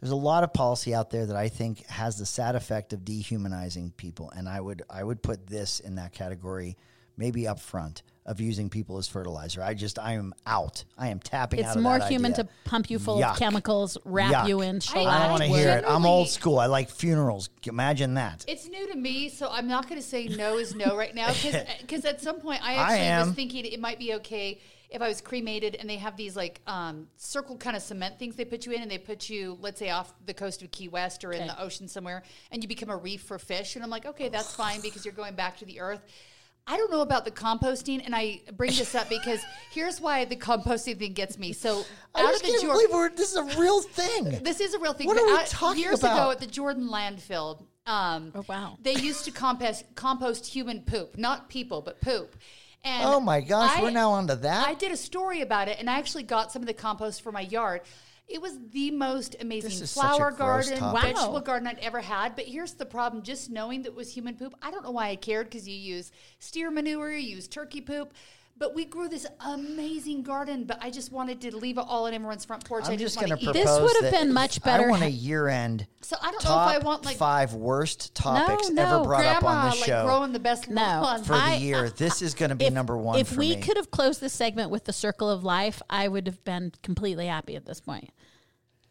[0.00, 3.04] there's a lot of policy out there that I think has the sad effect of
[3.04, 6.76] dehumanizing people, and I would I would put this in that category,
[7.16, 9.62] maybe up front of using people as fertilizer.
[9.62, 10.84] I just I am out.
[10.98, 12.44] I am tapping out It's more that human idea.
[12.44, 13.32] to pump you full Yuck.
[13.32, 14.48] of chemicals, wrap Yuck.
[14.48, 15.20] you in I shellac.
[15.22, 15.84] don't want to I hear it.
[15.88, 16.58] I'm old school.
[16.58, 17.48] I like funerals.
[17.66, 18.44] Imagine that.
[18.46, 21.32] It's new to me, so I'm not going to say no is no right now
[21.80, 23.26] because at some point I actually am.
[23.28, 24.60] was thinking it might be okay
[24.90, 28.36] if I was cremated and they have these like um, circle kind of cement things
[28.36, 30.88] they put you in and they put you, let's say, off the coast of Key
[30.88, 31.48] West or in Okay.
[31.48, 33.74] the ocean somewhere and you become a reef for fish.
[33.76, 36.00] And I'm like, okay, that's fine because you're going back to the earth.
[36.70, 39.40] I don't know about the composting, and I bring this up because
[39.70, 41.52] here's why the composting thing gets me.
[41.52, 44.38] So I out just of the can't Jor- believe we're, this is a real thing.
[44.42, 45.06] this is a real thing.
[45.06, 46.14] What are we out- talking years about?
[46.18, 48.76] ago at the Jordan landfill, um, Oh, wow.
[48.82, 52.36] they used to compost compost human poop, not people, but poop.
[52.84, 54.68] And Oh my gosh, I- we're now onto that.
[54.68, 57.32] I did a story about it, and I actually got some of the compost for
[57.32, 57.80] my yard.
[58.28, 60.80] It was the most amazing This is such a flower garden.
[60.80, 60.92] Wow.
[61.00, 62.36] vegetable garden I'd ever had.
[62.36, 65.08] But here's the problem: just knowing that it was human poop, I don't know why
[65.08, 68.12] I cared because you use steer manure, you use turkey poop.
[68.58, 72.12] But we grew this amazing garden, but I just wanted to leave it all on
[72.12, 72.86] everyone's front porch.
[72.86, 73.64] I I'm just just going to to propose.
[73.64, 75.86] This would have been much better I want a year-end.
[76.00, 79.40] So I don't know if I want like five worst topics no, ever brought up
[79.42, 81.20] grandma on this like growing the best No.
[81.24, 81.88] for I- the year.
[81.90, 83.20] this is going to be if, number one.
[83.20, 83.62] If for we me.
[83.62, 87.28] could have closed this segment with the circle of life, I would have been completely
[87.28, 88.10] happy at this point.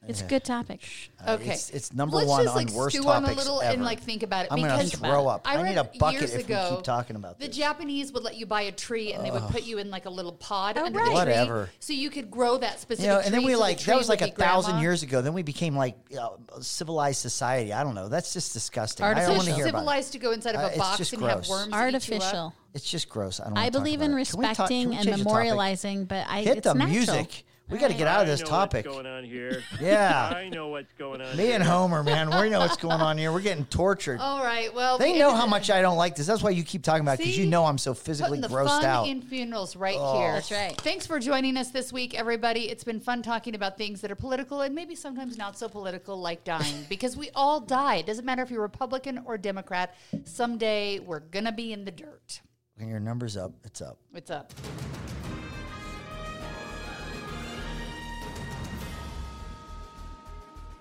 [0.07, 0.79] It's a good topic.
[1.25, 3.61] Uh, Okay, it's, it's number Let's one just, on like, worst stew on a little
[3.61, 3.73] ever.
[3.73, 4.51] and like think about it.
[4.51, 5.41] I'm gonna because throw up.
[5.45, 7.57] I, read need a bucket years if ago, we keep talking about The this.
[7.57, 10.09] Japanese would let you buy a tree and they would put you in like a
[10.09, 11.05] little pod Oh, under right.
[11.05, 11.69] the tree, Whatever.
[11.79, 13.03] so you could grow that specific.
[13.05, 14.33] you know, and then tree, we so the like tree that was would like a
[14.33, 14.81] be thousand grandma.
[14.83, 15.21] years ago.
[15.21, 16.29] Then we became like uh,
[16.61, 17.73] civilized society.
[17.73, 18.07] I don't know.
[18.07, 19.05] That's just disgusting.
[19.05, 19.55] I don't want to Artificial.
[19.57, 19.81] hear about it.
[19.81, 21.49] civilized to go inside of Uh, a it's box just and have gross.
[21.49, 21.67] worms.
[21.67, 21.83] eat you up.
[21.83, 22.53] Artificial.
[22.73, 23.39] It's just gross.
[23.39, 23.53] I don't.
[23.57, 24.29] I wanna talk believe about in it.
[24.29, 25.47] Can we talk- can respecting we and change the topic?
[25.51, 26.93] memorializing, but I Hit it's the natural.
[26.95, 27.43] music.
[27.69, 28.85] We got to get out of I this know topic.
[28.85, 29.61] What's going on here?
[29.81, 30.31] Yeah.
[30.33, 31.35] I know what's going on.
[31.35, 31.55] Me here.
[31.55, 33.31] and Homer, man, we know what's going on here.
[33.31, 34.19] We're getting tortured.
[34.19, 34.73] All right.
[34.73, 36.27] Well, They the know how much I don't like this.
[36.27, 38.67] That's why you keep talking about because you know I'm so physically Putting the grossed
[38.67, 39.07] fun out.
[39.07, 40.19] in funerals right oh.
[40.19, 40.31] here.
[40.33, 40.77] That's right.
[40.77, 42.69] Thanks for joining us this week, everybody.
[42.69, 46.19] It's been fun talking about things that are political and maybe sometimes not so political,
[46.19, 47.95] like dying, because we all die.
[47.97, 49.93] It doesn't matter if you're Republican or Democrat.
[50.23, 52.41] Someday we're gonna be in the dirt.
[52.77, 53.97] when your number's up, it's up.
[54.13, 54.53] It's up?